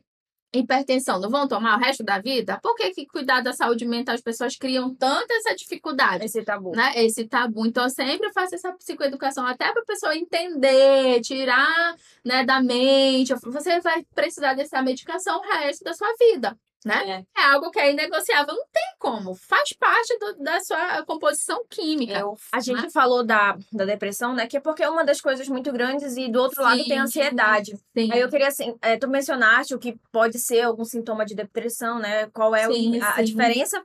[0.58, 2.58] Hipertensão não vão tomar o resto da vida?
[2.62, 6.24] Por que, que cuidar da saúde mental as pessoas criam tanta essa dificuldade?
[6.24, 6.72] Esse tabu.
[6.74, 6.92] Né?
[6.96, 7.66] Esse tabu.
[7.66, 11.94] Então, eu sempre faço essa psicoeducação até para a pessoa entender, tirar
[12.24, 13.34] né, da mente.
[13.34, 16.56] Você vai precisar dessa medicação o resto da sua vida.
[16.84, 17.24] Né?
[17.34, 17.40] É.
[17.40, 17.44] é.
[17.46, 19.34] algo que é inegociável, não tem como.
[19.34, 22.18] Faz parte do, da sua composição química.
[22.18, 22.90] Eu, a gente né?
[22.90, 24.46] falou da, da depressão, né?
[24.46, 26.98] Que é porque é uma das coisas muito grandes e do outro sim, lado tem
[26.98, 27.76] a ansiedade.
[27.96, 28.12] Sim.
[28.12, 31.98] Aí eu queria, assim, é, tu mencionaste o que pode ser algum sintoma de depressão,
[31.98, 32.26] né?
[32.28, 33.82] Qual é sim, o, a, a diferença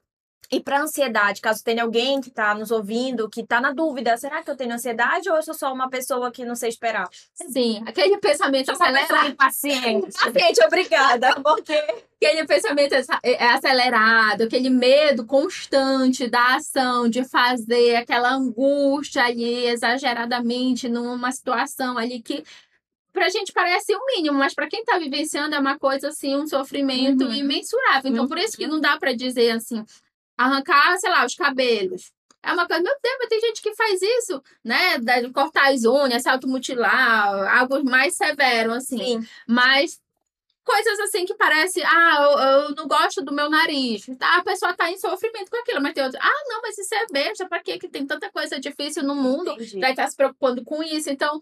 [0.51, 4.41] e para ansiedade, caso tenha alguém que está nos ouvindo, que está na dúvida, será
[4.41, 7.07] que eu tenho ansiedade ou eu sou só uma pessoa que não sei esperar?
[7.35, 9.27] Sim, aquele pensamento acelerado.
[9.27, 10.07] Impaciente.
[10.17, 11.35] Paciente, obrigada.
[11.43, 11.73] Porque
[12.15, 19.67] aquele pensamento é, é acelerado, aquele medo constante da ação, de fazer, aquela angústia ali
[19.67, 22.43] exageradamente numa situação ali que
[23.13, 26.47] pra gente parece o mínimo, mas para quem tá vivenciando é uma coisa assim, um
[26.47, 27.33] sofrimento uhum.
[27.33, 28.11] imensurável.
[28.11, 28.29] Então, uhum.
[28.29, 29.83] por isso que não dá para dizer assim,
[30.39, 32.13] arrancar, sei lá, os cabelos.
[32.41, 34.97] É uma coisa, meu Deus, mas tem gente que faz isso, né?
[34.97, 39.21] De cortar as unhas, se automutilar, algo mais severo, assim.
[39.21, 39.27] Sim.
[39.45, 39.99] Mas
[40.63, 44.05] coisas assim que parece, ah, eu, eu, não gosto do meu nariz.
[44.17, 44.37] Tá?
[44.37, 47.05] A pessoa tá em sofrimento com aquilo, mas tem outro, ah, não, mas isso é
[47.11, 47.77] besta, pra quê?
[47.77, 49.79] Que tem tanta coisa difícil no mundo, Entendi.
[49.79, 51.09] daí tá se preocupando com isso.
[51.09, 51.41] Então,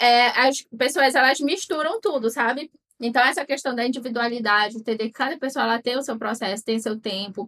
[0.00, 2.72] é, as pessoas, elas misturam tudo, sabe?
[2.98, 6.80] Então, essa questão da individualidade, entender que cada pessoa ela tem o seu processo, tem
[6.80, 7.46] seu tempo,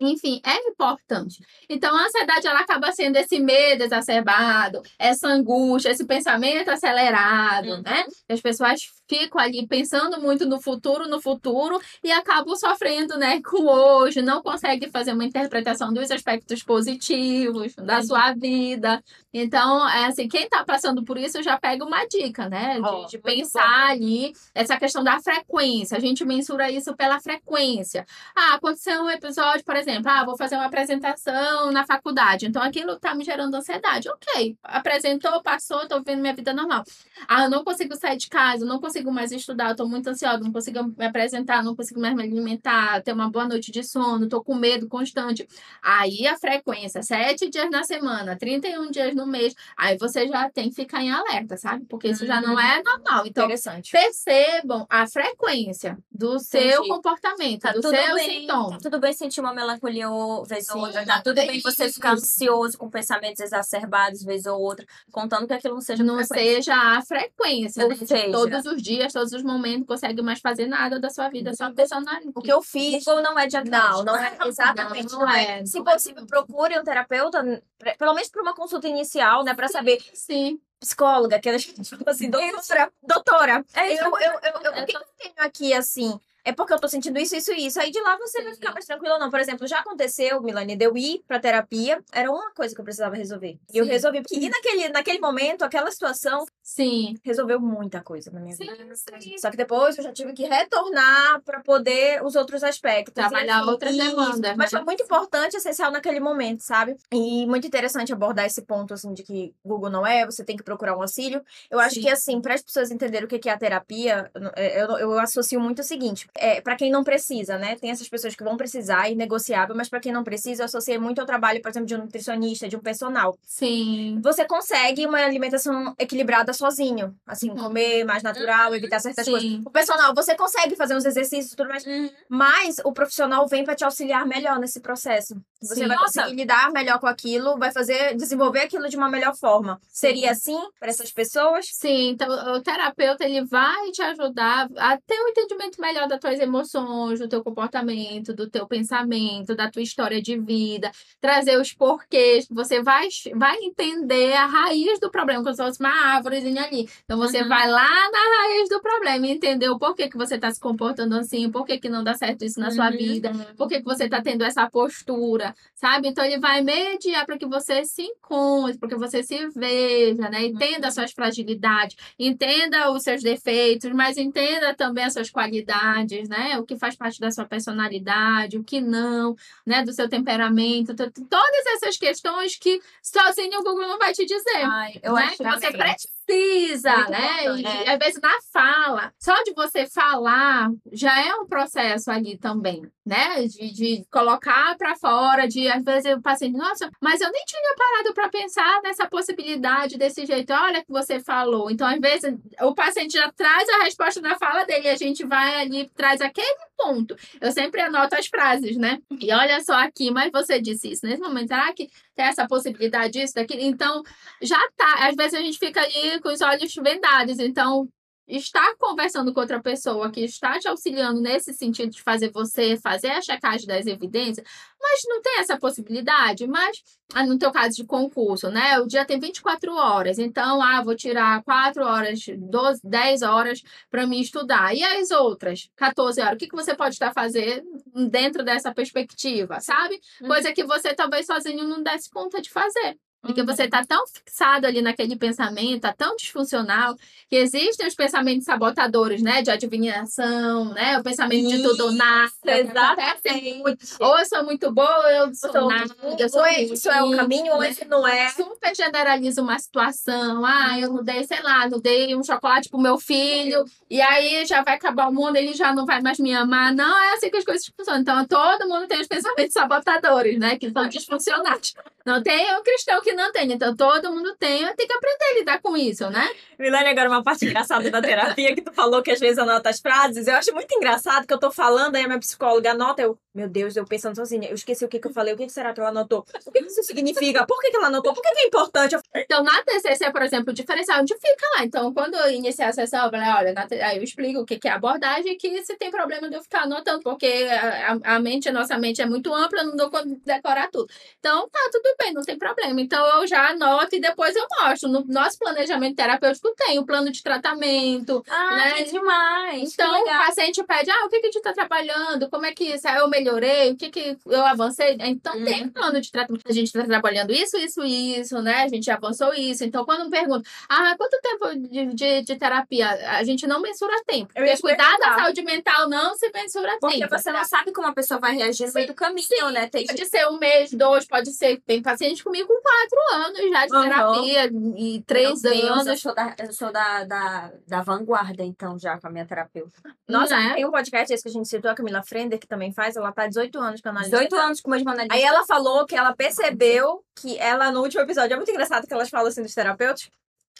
[0.00, 1.38] enfim, é importante.
[1.68, 7.82] Então, a ansiedade ela acaba sendo esse medo exacerbado, essa angústia, esse pensamento acelerado, uhum.
[7.82, 8.04] né?
[8.28, 13.64] As pessoas ficam ali pensando muito no futuro, no futuro, e acabam sofrendo, né, com
[13.64, 18.02] hoje, não conseguem fazer uma interpretação dos aspectos positivos da uhum.
[18.02, 19.02] sua vida.
[19.32, 22.74] Então, é assim, quem está passando por isso já pega uma dica, né?
[22.74, 23.92] De, oh, de pensar bom.
[23.92, 25.96] ali essa questão da frequência.
[25.96, 28.04] A gente mensura isso pela frequência.
[28.36, 32.46] Ah, aconteceu um episódio, por exemplo, ah, vou fazer uma apresentação na faculdade.
[32.46, 34.08] Então, aquilo está me gerando ansiedade.
[34.08, 36.84] Ok, apresentou, passou, estou vivendo minha vida normal.
[37.26, 40.52] Ah, eu não consigo sair de casa, não consigo mais estudar, estou muito ansiosa, não
[40.52, 44.44] consigo me apresentar, não consigo mais me alimentar, ter uma boa noite de sono, estou
[44.44, 45.48] com medo constante.
[45.82, 50.68] Aí a frequência, sete dias na semana, 31 dias no mês, aí você já tem
[50.68, 51.84] que ficar em alerta, sabe?
[51.86, 53.26] Porque isso já não é normal.
[53.26, 53.48] Então,
[53.90, 58.70] percebam a frequência do seu comportamento, tá do seu bem, sintoma.
[58.72, 60.06] Tá tudo bem sentir uma melancolia
[60.46, 64.86] vez ou outra, tá tudo bem você ficar ansioso com pensamentos exacerbados vez ou outra,
[65.10, 67.94] contando que aquilo não seja Não seja a frequência, né?
[67.94, 68.32] Seja.
[68.32, 71.70] Todos os dias, todos os momentos, não consegue mais fazer nada da sua vida, só
[71.72, 73.04] pensando O que eu fiz.
[73.04, 74.04] Google não é diagnóstico.
[74.04, 75.12] Não, não é exatamente.
[75.12, 75.60] Não, não é.
[75.60, 75.66] é.
[75.66, 77.62] Se possível, procure um terapeuta,
[77.98, 79.11] pelo menos para uma consulta inicial,
[79.44, 79.54] né?
[79.54, 80.02] Para saber.
[80.14, 84.96] Sim psicóloga, que elas tipo assim, doutora, doutora, é, eu, eu, eu, eu, o que
[84.96, 87.80] eu tenho aqui, assim, é porque eu tô sentindo isso, isso e isso.
[87.80, 88.44] Aí de lá você Sim.
[88.44, 89.30] vai ficar mais tranquilo ou não.
[89.30, 92.84] Por exemplo, já aconteceu, Milani, de eu ir pra terapia, era uma coisa que eu
[92.84, 93.58] precisava resolver.
[93.72, 94.22] E eu resolvi.
[94.22, 96.44] Porque, e naquele, naquele momento, aquela situação.
[96.62, 97.14] Sim.
[97.22, 98.66] Resolveu muita coisa na minha Sim.
[98.66, 98.94] vida.
[99.20, 99.38] Sim.
[99.38, 103.14] Só que depois eu já tive que retornar pra poder os outros aspectos.
[103.14, 104.56] Trabalhar assim, outras demandas.
[104.56, 106.96] Mas foi muito importante, essencial naquele momento, sabe?
[107.12, 110.62] E muito interessante abordar esse ponto, assim, de que Google não é, você tem que
[110.62, 111.42] procurar um auxílio.
[111.70, 112.02] Eu acho Sim.
[112.02, 115.60] que, assim, para as pessoas entenderem o que é a terapia, eu, eu, eu associo
[115.60, 117.76] muito o seguinte: é, para quem não precisa, né?
[117.76, 120.98] Tem essas pessoas que vão precisar e negociável, mas para quem não precisa, eu associei
[120.98, 123.36] muito ao trabalho, por exemplo, de um nutricionista, de um personal.
[123.44, 124.18] Sim.
[124.22, 127.56] Você consegue uma alimentação equilibrada sozinho, assim, uhum.
[127.56, 128.76] comer mais natural, uhum.
[128.76, 129.32] evitar certas Sim.
[129.32, 129.60] coisas.
[129.66, 132.10] O personal, você consegue fazer uns exercícios e tudo mais, uhum.
[132.28, 135.34] mas o profissional vem para te auxiliar melhor nesse processo.
[135.60, 135.86] Você Sim.
[135.86, 136.22] vai Nossa.
[136.22, 139.78] conseguir lidar melhor com aquilo, vai fazer desenvolver aquilo de uma melhor forma.
[139.82, 140.08] Sim.
[140.08, 141.66] Seria assim para essas pessoas?
[141.70, 146.40] Sim, então o terapeuta ele vai te ajudar a ter um entendimento melhor das tuas
[146.40, 152.46] emoções do teu comportamento, do teu pensamento, da tua história de vida, trazer os porquês,
[152.48, 156.88] você vai, vai entender a raiz do problema, como se fosse uma árvorezinha ali.
[157.04, 157.48] Então você uhum.
[157.48, 161.16] vai lá na raiz do problema e entender o porquê que você está se comportando
[161.16, 162.72] assim, o porquê que não dá certo isso na uhum.
[162.72, 166.08] sua vida, porquê que você está tendo essa postura, sabe?
[166.08, 170.46] Então ele vai mediar para que você se encontre, para que você se veja, né?
[170.46, 176.58] Entenda as suas fragilidades, entenda os seus defeitos, mas entenda também as suas qualidades, né?
[176.58, 179.34] O que faz parte da sua personalidade, o que não,
[179.66, 179.82] né?
[179.82, 184.64] Do seu temperamento, todas essas questões que sozinho o Google não vai te dizer.
[184.64, 185.22] Ai, eu né?
[185.24, 187.44] acho que você precisa, Muito né?
[187.56, 187.92] E, é.
[187.92, 193.46] às vezes na fala, só de você falar já é um processo ali também, né?
[193.46, 197.60] De, de colocar para fora, de às vezes o paciente, nossa, mas eu nem tinha
[197.76, 200.52] parado para pensar nessa possibilidade desse jeito.
[200.52, 201.70] Olha que você falou.
[201.70, 205.24] Então, às vezes o paciente já traz a resposta na fala dele, e a gente
[205.24, 207.16] vai ali traz aquele ponto.
[207.40, 208.98] Eu sempre anoto as frases, né?
[209.20, 213.12] E olha só aqui, mas você disse isso nesse momento, será que tem essa possibilidade
[213.12, 213.62] disso, daquilo?
[213.62, 214.02] Então,
[214.40, 215.08] já tá.
[215.08, 217.38] Às vezes a gente fica ali com os olhos vendados.
[217.38, 217.88] Então,
[218.26, 223.10] estar conversando com outra pessoa que está te auxiliando nesse sentido de fazer você fazer
[223.10, 224.46] a checagem das evidências,
[224.80, 226.46] mas não tem essa possibilidade.
[226.46, 226.82] Mas,
[227.14, 228.78] ah, no teu caso de concurso, né?
[228.80, 234.06] O dia tem 24 horas, então, ah, vou tirar 4 horas, 12, 10 horas para
[234.06, 234.74] me estudar.
[234.74, 237.66] E as outras 14 horas, o que, que você pode estar fazendo
[238.10, 240.00] dentro dessa perspectiva, sabe?
[240.26, 242.98] Coisa que você talvez sozinho não desse conta de fazer.
[243.22, 246.96] Porque você está tão fixado ali naquele pensamento, tá tão disfuncional,
[247.30, 249.42] que existem os pensamentos sabotadores, né?
[249.42, 250.98] De adivinhação, né?
[250.98, 252.32] O pensamento de tudo ou nada.
[252.44, 253.78] Exatamente.
[254.00, 255.94] Ou eu sou muito boa, ou eu sou Sou nada.
[256.18, 257.70] Eu sou ou isso é o caminho, ou né?
[257.70, 258.28] esse não é.
[258.30, 260.44] super generaliza uma situação.
[260.44, 264.44] Ah, eu não dei, sei lá, não dei um chocolate pro meu filho, e aí
[264.46, 266.74] já vai acabar o mundo, ele já não vai mais me amar.
[266.74, 268.00] Não é assim que as coisas funcionam.
[268.00, 270.58] Então, todo mundo tem os pensamentos sabotadores, né?
[270.58, 271.74] Que são disfuncionais.
[272.04, 273.50] Não tem um cristão que não tem.
[273.52, 276.28] Então, todo mundo tem, tem que aprender a lidar com isso, né?
[276.58, 279.80] Milane, agora uma parte engraçada da terapia que tu falou que às vezes anota as
[279.80, 280.26] frases.
[280.26, 283.48] Eu acho muito engraçado que eu tô falando, aí a minha psicóloga anota, eu, meu
[283.48, 285.72] Deus, eu pensando sozinha, eu esqueci o que, que eu falei, o que, que será
[285.72, 286.24] que ela anotou?
[286.46, 287.46] O que, que isso significa?
[287.46, 288.12] Por que, que ela anotou?
[288.14, 288.96] Por que, que é importante?
[289.14, 291.64] Então, na TCC, por exemplo, o diferencial onde fica lá.
[291.64, 294.58] Então, quando eu iniciar a sessão, eu falei, olha, na aí eu explico o que
[294.58, 298.16] que é abordagem e que se tem problema de eu ficar anotando, porque a, a-
[298.16, 300.86] a mente, a nossa mente é muito ampla, eu não dou conta de decorar tudo.
[301.18, 302.80] Então, tá, tudo bem, não tem problema.
[302.80, 304.88] Então, eu já anoto e depois eu mostro.
[304.88, 308.72] No nosso planejamento terapêutico tem o plano de tratamento, Ah, Né?
[308.84, 309.72] que demais.
[309.72, 312.28] então, que o paciente pede, ah, o que que a gente tá trabalhando?
[312.30, 312.86] Como é que isso?
[312.88, 313.72] Ah, eu melhorei?
[313.72, 314.96] O que que eu avancei?
[315.00, 316.42] Então, tem um plano de tratamento.
[316.48, 318.62] A gente tá trabalhando isso, isso, isso, né?
[318.64, 319.64] A gente avançou isso.
[319.64, 322.88] Então, quando pergunta, ah, quanto tempo de, de, de terapia?
[323.18, 324.32] A gente não mensura tempo.
[324.34, 327.18] Porque cuidar da saúde mental não se mensura Porque tempo.
[327.18, 329.68] você não sabe como a pessoa vai reagir no meio do caminho, né?
[329.68, 331.60] Tem Pode ser um mês, dois, pode ser.
[331.66, 333.82] Tem paciente comigo com quatro anos já de Aham.
[333.84, 336.00] terapia e três Deus, Eu anos.
[336.00, 339.78] sou, da, eu sou da, da, da vanguarda, então, já com a minha terapeuta.
[340.08, 340.54] Nossa, né?
[340.54, 343.12] tem um podcast esse que a gente citou, a Camila Frender, que também faz, ela
[343.12, 344.16] tá há 18 anos com analista.
[344.16, 345.16] 18 anos com meus jornalistas.
[345.18, 348.92] Aí ela falou que ela percebeu que ela, no último episódio, é muito engraçado que
[348.94, 350.10] elas falam assim dos terapeutas.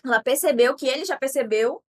[0.05, 1.83] Ela percebeu que ele já percebeu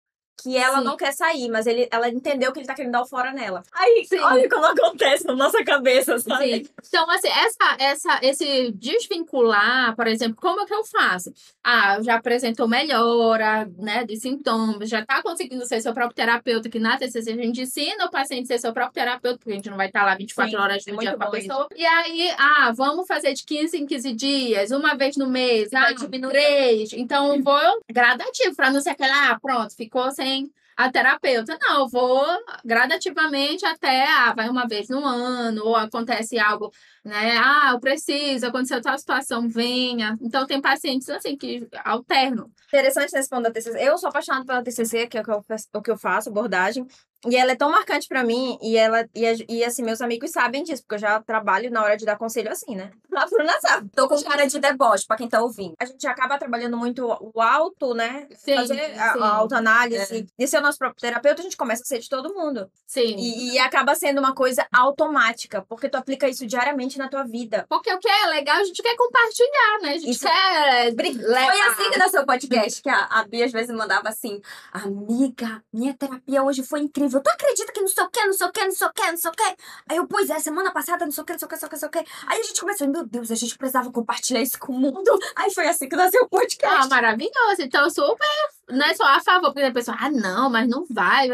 [0.43, 0.85] que ela Sim.
[0.85, 3.63] não quer sair, mas ele, ela entendeu que ele tá querendo dar o fora nela.
[3.73, 4.19] Aí, Sim.
[4.21, 6.65] olha como acontece na nossa cabeça, sabe?
[6.65, 6.69] Sim.
[6.89, 11.33] Então, assim, essa, essa, esse desvincular, por exemplo, como é que eu faço?
[11.63, 16.79] Ah, já apresentou melhora, né, de sintomas, já tá conseguindo ser seu próprio terapeuta, que
[16.79, 19.71] na TCC a gente ensina o paciente a ser seu próprio terapeuta, porque a gente
[19.71, 21.49] não vai estar lá 24 Sim, horas é do muito dia com a bom isso.
[21.49, 21.69] pessoa.
[21.77, 25.93] E aí, ah, vamos fazer de 15 em 15 dias, uma vez no mês, ah,
[25.93, 26.31] diminuir.
[26.33, 26.93] três.
[26.93, 27.61] Então, vou
[27.91, 30.30] gradativo, para não ser aquela, ah, pronto, ficou sem
[30.77, 31.59] a terapeuta.
[31.61, 32.25] Não, eu vou
[32.65, 36.73] gradativamente até, ah, vai uma vez no ano, ou acontece algo,
[37.05, 37.37] né?
[37.37, 40.17] Ah, eu preciso, aconteceu tal situação, venha.
[40.23, 42.51] Então, tem pacientes assim que alternam.
[42.69, 43.79] Interessante nesse ponto da TCC.
[43.79, 46.87] Eu sou apaixonada pela TCC, que é o que eu, o que eu faço, abordagem.
[47.27, 50.63] E ela é tão marcante pra mim, e ela e, e assim, meus amigos sabem
[50.63, 52.91] disso, porque eu já trabalho na hora de dar conselho assim, né?
[53.15, 53.91] A Bruna sabe.
[53.95, 55.75] Tô com cara de deboche pra quem tá ouvindo.
[55.79, 58.27] A gente acaba trabalhando muito o alto, né?
[58.39, 59.21] Sim, Fazer a, sim.
[59.21, 60.27] a autoanálise.
[60.39, 62.71] E ser o nosso próprio terapeuta, a gente começa a ser de todo mundo.
[62.87, 63.17] Sim.
[63.19, 67.67] E, e acaba sendo uma coisa automática, porque tu aplica isso diariamente na tua vida.
[67.69, 69.89] Porque o que é legal, a gente quer compartilhar, né?
[69.91, 73.53] A gente Isso- quer Foi assim que nasceu o podcast, que a, a Bia às
[73.53, 74.41] vezes mandava assim:
[74.73, 77.10] Amiga, minha terapia hoje foi incrível.
[77.19, 79.11] Tu acredita que não sei o que, não sei o que, não sei o que,
[79.11, 79.57] não sei o que?
[79.89, 81.61] Aí eu, pois é, semana passada, não sei o que, não sei o que, não
[81.61, 82.13] sei o que, não sei o que.
[82.27, 85.19] Aí a gente começou, meu Deus, a gente precisava compartilhar isso com o mundo.
[85.35, 86.89] Aí foi assim que nasceu o Ah, podcast.
[86.89, 87.61] maravilhoso.
[87.61, 88.27] Então, super,
[88.69, 91.29] não é só a favor, porque a pessoa, ah, não, mas não vai.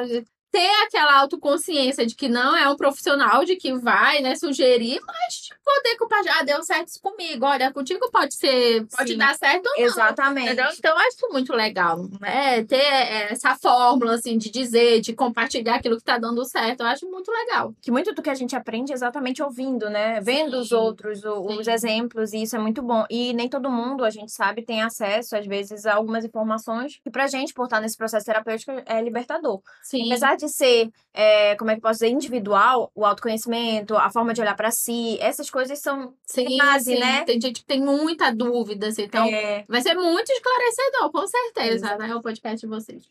[0.56, 5.50] Ter aquela autoconsciência de que não é um profissional, de que vai, né, sugerir, mas
[5.62, 7.44] poder compartilhar, ah, deu certo isso comigo.
[7.44, 9.18] Olha, contigo pode ser, pode Sim.
[9.18, 9.84] dar certo ou não.
[9.84, 10.46] Exatamente.
[10.46, 10.66] Entendeu?
[10.78, 12.64] Então, eu acho muito legal, né?
[12.64, 16.86] Ter é, essa fórmula, assim, de dizer, de compartilhar aquilo que tá dando certo, eu
[16.86, 17.74] acho muito legal.
[17.82, 20.20] Que muito do que a gente aprende é exatamente ouvindo, né?
[20.22, 21.70] Vendo os Sim, outros, o- os sim.
[21.72, 23.04] exemplos, e isso é muito bom.
[23.10, 27.10] E nem todo mundo, a gente sabe, tem acesso, às vezes, a algumas informações que
[27.10, 29.60] pra gente, por estar nesse processo terapêutico, é libertador.
[29.82, 30.06] Sim.
[30.06, 34.40] Apesar de ser, é, como é que posso dizer, individual, o autoconhecimento, a forma de
[34.40, 36.14] olhar pra si, essas coisas são.
[36.26, 36.98] Sim, base, sim.
[36.98, 37.24] né?
[37.24, 41.86] Tem gente que tem muita dúvida, assim, então é, vai ser muito esclarecedor, com certeza,
[41.86, 41.98] Exato.
[41.98, 42.14] né?
[42.14, 43.02] O podcast de vocês.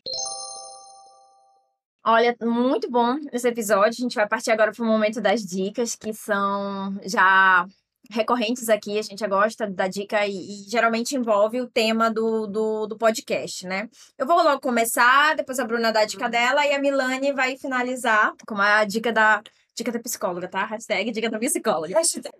[2.08, 3.88] Olha, muito bom esse episódio.
[3.98, 7.66] A gente vai partir agora para o momento das dicas, que são já
[8.10, 8.98] recorrentes aqui.
[8.98, 13.66] A gente gosta da dica e, e geralmente envolve o tema do, do, do podcast,
[13.66, 13.88] né?
[14.18, 17.56] Eu vou logo começar, depois a Bruna dá a dica dela e a Milane vai
[17.56, 19.42] finalizar com a dica da.
[19.78, 20.64] Dica da psicóloga, tá?
[20.64, 21.92] Hashtag dica da psicóloga.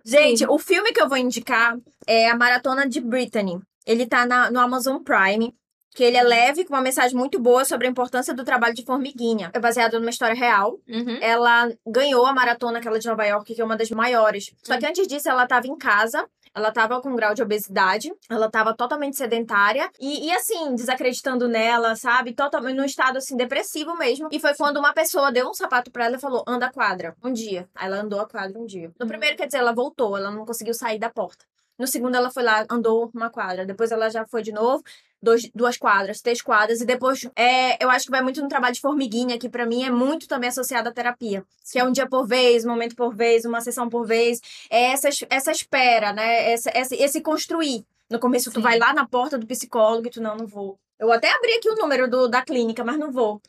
[0.02, 3.58] Gente, o filme que eu vou indicar é a Maratona de Brittany.
[3.84, 5.52] Ele tá na- no Amazon Prime.
[5.96, 8.84] Que ele é leve, com uma mensagem muito boa sobre a importância do trabalho de
[8.84, 9.50] formiguinha.
[9.54, 10.78] É baseado numa história real.
[10.86, 11.18] Uhum.
[11.22, 14.52] Ela ganhou a maratona aquela de Nova York, que é uma das maiores.
[14.62, 16.28] Só que antes disso, ela estava em casa.
[16.54, 21.46] Ela tava com um grau de obesidade, ela tava totalmente sedentária e, e assim, desacreditando
[21.46, 22.32] nela, sabe?
[22.32, 24.28] Totalmente num estado assim depressivo mesmo.
[24.32, 27.14] E foi quando uma pessoa deu um sapato pra ela e falou: anda a quadra,
[27.22, 27.68] um dia.
[27.74, 28.90] Aí ela andou a quadra um dia.
[28.98, 31.44] No primeiro, quer dizer, ela voltou, ela não conseguiu sair da porta.
[31.78, 33.66] No segundo, ela foi lá, andou uma quadra.
[33.66, 34.82] Depois, ela já foi de novo,
[35.26, 36.80] dois, duas quadras, três quadras.
[36.80, 39.82] E depois, é, eu acho que vai muito no trabalho de formiguinha, que pra mim
[39.82, 41.44] é muito também associado à terapia.
[41.70, 44.40] Que é um dia por vez, um momento por vez, uma sessão por vez.
[44.70, 46.52] É essa, essa espera, né?
[46.52, 47.84] Essa, esse, esse construir.
[48.08, 48.62] No começo, tu Sim.
[48.62, 50.78] vai lá na porta do psicólogo e tu, não, não vou.
[50.98, 53.40] Eu até abri aqui o número do, da clínica, mas não vou.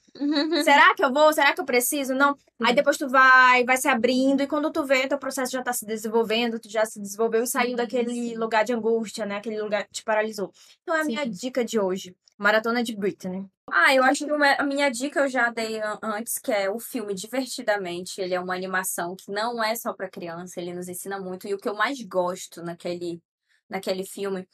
[0.63, 1.31] Será que eu vou?
[1.31, 2.13] Será que eu preciso?
[2.13, 2.37] Não.
[2.61, 5.71] Aí depois tu vai, vai se abrindo, e quando tu vê, teu processo já tá
[5.71, 9.37] se desenvolvendo, tu já se desenvolveu e saiu daquele lugar de angústia, né?
[9.37, 10.51] Aquele lugar que te paralisou.
[10.83, 11.29] Então é a minha Sim.
[11.29, 12.15] dica de hoje.
[12.37, 13.45] Maratona de Britney.
[13.71, 16.69] Ah, eu acho que uma- a minha dica eu já dei an- antes, que é
[16.69, 18.21] o filme Divertidamente.
[18.21, 21.47] Ele é uma animação que não é só para criança, ele nos ensina muito.
[21.47, 23.19] E o que eu mais gosto naquele,
[23.67, 24.47] naquele filme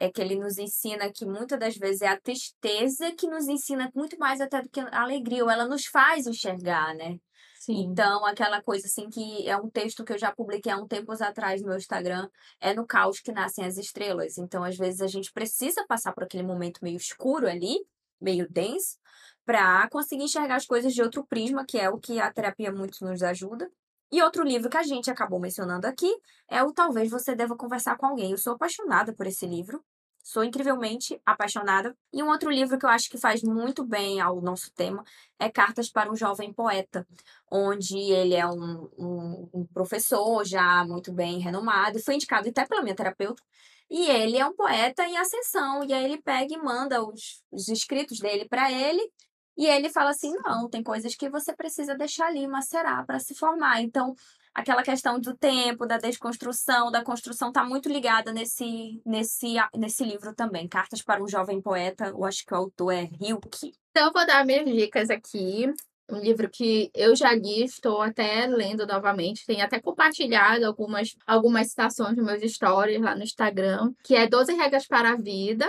[0.00, 3.90] é que ele nos ensina que muitas das vezes é a tristeza que nos ensina
[3.94, 7.18] muito mais até do que a alegria, ou ela nos faz enxergar, né?
[7.58, 7.82] Sim.
[7.82, 11.20] Então, aquela coisa assim que é um texto que eu já publiquei há um tempos
[11.20, 12.28] atrás no meu Instagram,
[12.60, 14.38] é no caos que nascem as estrelas.
[14.38, 17.76] Então, às vezes a gente precisa passar por aquele momento meio escuro ali,
[18.20, 18.96] meio denso,
[19.44, 23.04] para conseguir enxergar as coisas de outro prisma, que é o que a terapia muito
[23.04, 23.70] nos ajuda.
[24.10, 26.10] E outro livro que a gente acabou mencionando aqui
[26.48, 28.30] é o Talvez Você Deva Conversar com Alguém.
[28.30, 29.84] Eu sou apaixonada por esse livro.
[30.24, 31.96] Sou incrivelmente apaixonada.
[32.12, 35.04] E um outro livro que eu acho que faz muito bem ao nosso tema
[35.38, 37.06] é Cartas para um Jovem Poeta,
[37.50, 42.82] onde ele é um, um, um professor já muito bem renomado, foi indicado até pela
[42.82, 43.42] minha terapeuta.
[43.90, 47.68] E ele é um poeta em ascensão, e aí ele pega e manda os, os
[47.68, 49.10] escritos dele para ele,
[49.58, 53.34] e ele fala assim: não, tem coisas que você precisa deixar ali macerar para se
[53.34, 53.82] formar.
[53.82, 54.14] Então,
[54.54, 60.32] aquela questão do tempo, da desconstrução, da construção, está muito ligada nesse, nesse, nesse livro
[60.32, 60.68] também.
[60.68, 63.74] Cartas para um Jovem Poeta, eu acho que o autor é Hilke.
[63.90, 65.66] Então, eu vou dar minhas dicas aqui.
[66.10, 69.44] Um livro que eu já li, estou até lendo novamente.
[69.44, 74.54] Tenho até compartilhado algumas, algumas citações nos meus stories lá no Instagram, que é 12
[74.54, 75.68] Regras para a Vida,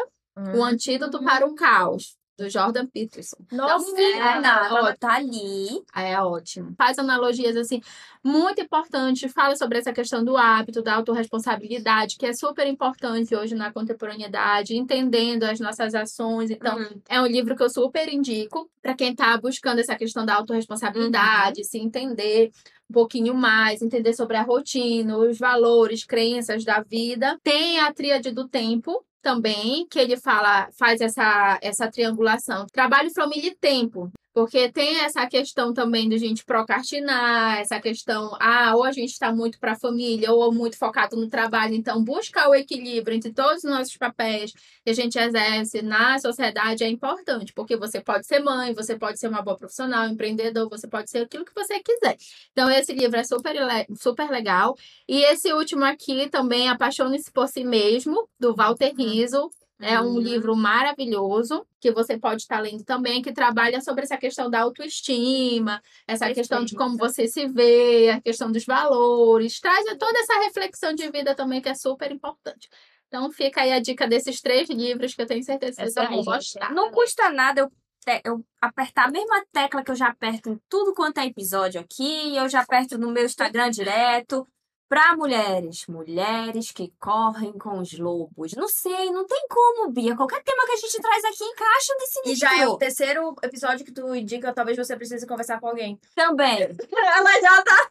[0.55, 3.37] O Antídoto para o Caos, do Jordan Peterson.
[3.51, 5.83] Nossa, Então, É, não, tá ali.
[5.95, 6.73] É ótimo.
[6.77, 7.81] Faz analogias assim
[8.23, 13.55] muito importantes, fala sobre essa questão do hábito, da autorresponsabilidade, que é super importante hoje
[13.55, 16.49] na contemporaneidade, entendendo as nossas ações.
[16.49, 17.01] Então, Uhum.
[17.07, 21.63] é um livro que eu super indico para quem está buscando essa questão da autorresponsabilidade,
[21.65, 22.51] se entender
[22.89, 27.37] um pouquinho mais, entender sobre a rotina, os valores, crenças da vida.
[27.43, 32.65] Tem a tríade do tempo, também, que ele fala, faz essa, essa triangulação.
[32.71, 34.11] Trabalho, família e tempo.
[34.39, 39.09] Porque tem essa questão também de a gente procrastinar, essa questão, ah, ou a gente
[39.09, 41.75] está muito para a família, ou muito focado no trabalho.
[41.75, 46.85] Então, buscar o equilíbrio entre todos os nossos papéis que a gente exerce na sociedade
[46.85, 50.87] é importante, porque você pode ser mãe, você pode ser uma boa profissional, empreendedor, você
[50.87, 52.15] pode ser aquilo que você quiser.
[52.53, 53.57] Então, esse livro é super,
[53.99, 54.73] super legal.
[55.05, 59.49] E esse último aqui também, Apaixone-se por Si Mesmo, do Walter Rizzo.
[59.81, 60.19] É um Uhum.
[60.19, 65.81] livro maravilhoso que você pode estar lendo também, que trabalha sobre essa questão da autoestima,
[66.07, 70.93] essa questão de como você se vê, a questão dos valores, traz toda essa reflexão
[70.93, 72.69] de vida também que é super importante.
[73.07, 76.03] Então fica aí a dica desses três livros que eu tenho certeza que vocês vão
[76.19, 76.25] Excelente.
[76.25, 76.73] gostar.
[76.73, 77.69] Não custa nada eu,
[78.05, 81.79] te- eu apertar a mesma tecla que eu já aperto em tudo quanto é episódio
[81.81, 84.45] aqui, eu já aperto no meu Instagram direto.
[84.89, 88.53] Pra mulheres, mulheres que correm com os lobos.
[88.53, 90.15] Não sei, não tem como, Bia.
[90.15, 92.39] Qualquer tema que a gente traz aqui encaixa nesse E livro.
[92.39, 95.99] já é o terceiro episódio que tu indica, talvez você precise conversar com alguém.
[96.15, 96.63] Também.
[96.91, 97.89] Ela já tá.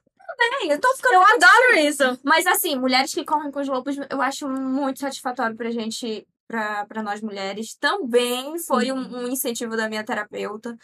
[0.60, 2.18] Bem, eu tô ficando Eu adoro isso.
[2.24, 6.84] Mas assim, mulheres que correm com os lobos, eu acho muito satisfatório pra gente, pra,
[6.86, 7.74] pra nós mulheres.
[7.76, 10.76] Também foi um, um incentivo da minha terapeuta,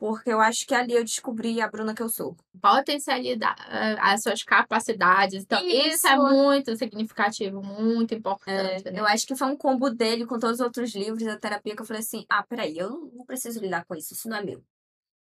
[0.00, 2.34] porque eu acho que ali eu descobri a Bruna que eu sou.
[2.58, 3.60] Potencialidade,
[4.00, 5.42] as suas capacidades.
[5.44, 6.06] Então, isso, Isso.
[6.08, 8.90] é muito significativo, muito É, importante.
[8.90, 8.98] né?
[8.98, 11.82] eu acho que foi um combo dele com todos os outros livros da terapia que
[11.82, 14.64] eu falei assim: ah, peraí, eu não, preciso lidar com isso, isso não é meu.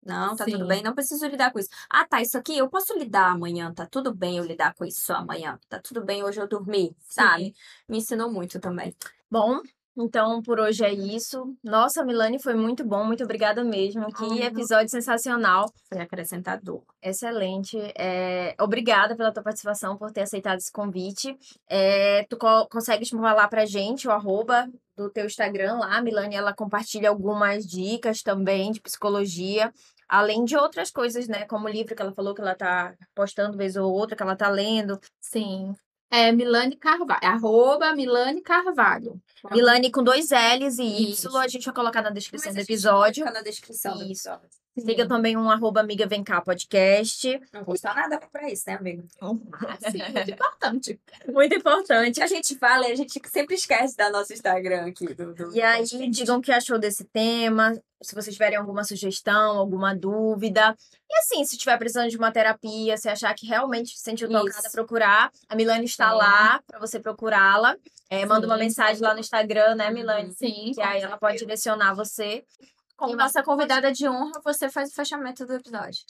[0.02, 0.68] Não, tá tudo Sim.
[0.68, 1.68] bem, não preciso lidar com isso.
[1.90, 5.12] Ah, tá, isso aqui eu posso lidar amanhã, tá tudo bem eu lidar com isso
[5.12, 7.54] amanhã, tá tudo bem hoje eu dormir, sabe?
[7.88, 8.96] Me ensinou muito também.
[9.30, 9.62] Bom,
[10.02, 11.54] Então, por hoje é isso.
[11.64, 13.04] Nossa, Milane, foi muito bom.
[13.04, 14.08] Muito obrigada mesmo.
[14.14, 14.38] Que Uhum.
[14.41, 15.66] episódio sensacional.
[15.89, 16.82] Foi acrescentador.
[17.02, 17.78] Excelente.
[17.97, 21.38] É, obrigada pela tua participação, por ter aceitado esse convite.
[21.68, 25.97] É, tu co consegues falar pra gente o arroba do teu Instagram lá.
[25.97, 29.74] A Milane, ela compartilha algumas dicas também de psicologia.
[30.08, 31.45] Além de outras coisas, né?
[31.45, 34.36] Como o livro que ela falou que ela tá postando vez ou outra, que ela
[34.36, 35.00] tá lendo.
[35.22, 35.76] Sim.
[36.12, 37.20] É Milane Carvalho.
[37.24, 39.22] Arroba Milane Carvalho.
[39.51, 41.38] Milane com dois L's e Y, Isso.
[41.38, 43.26] a gente vai colocar na descrição Mas do a gente episódio.
[43.26, 44.30] Fica na descrição do Isso.
[44.76, 44.91] Episódio.
[44.95, 47.39] Siga também um arroba Amiga Vem Cá Podcast.
[47.53, 49.03] Não custa nada pra isso, né, amigo?
[49.67, 50.99] Ah, sim, muito importante.
[51.28, 52.22] Muito importante.
[52.22, 55.13] A gente fala e a gente sempre esquece da nosso Instagram aqui.
[55.13, 59.57] Do, do- E aí, digam o que achou desse tema, se vocês tiverem alguma sugestão,
[59.57, 60.76] alguma dúvida.
[61.09, 64.70] E assim, se estiver precisando de uma terapia, se achar que realmente se sentiu tocada
[64.72, 66.17] procurar, a Milane está Sim.
[66.17, 67.76] lá para você procurá-la.
[68.09, 68.63] É, manda uma Sim.
[68.63, 70.34] mensagem lá no Instagram, né, Milane?
[70.34, 70.72] Sim.
[70.74, 72.43] Que aí ela pode direcionar você.
[73.00, 76.04] Como nossa convidada de honra, você faz o fechamento do episódio.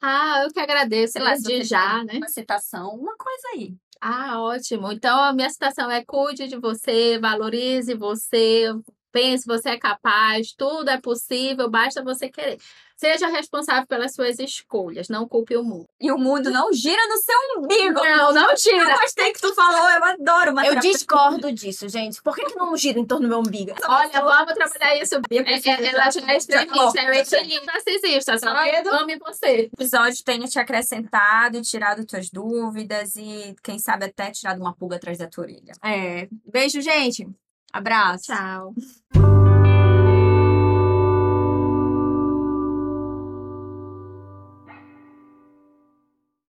[0.00, 2.18] Ah, eu que agradeço Sei lá, desde você já, né?
[2.18, 3.74] Uma citação, uma coisa aí.
[4.00, 4.92] Ah, ótimo.
[4.92, 8.72] Então, a minha citação é cuide de você, valorize você,
[9.10, 12.58] pense, você é capaz, tudo é possível, basta você querer.
[12.96, 15.84] Seja responsável pelas suas escolhas, não culpe o mundo.
[16.00, 18.02] E o mundo não gira no seu umbigo.
[18.02, 18.96] Não, não Eu tira.
[18.98, 22.22] gostei que tu falou, eu adoro uma Eu discordo disso, gente.
[22.22, 23.72] Por que, que não gira em torno do meu umbigo?
[23.86, 25.14] Olha, vamos trabalhar isso.
[25.14, 29.70] Eu É- é- Ela já é é extremista, narcisista, só ame você.
[29.72, 35.18] episódio tenha te acrescentado, tirado tuas dúvidas e, quem sabe, até tirado uma pulga atrás
[35.18, 35.72] da tua orelha.
[35.84, 36.28] É.
[36.50, 37.28] Beijo, gente.
[37.72, 38.24] Abraço.
[38.32, 38.72] Tchau.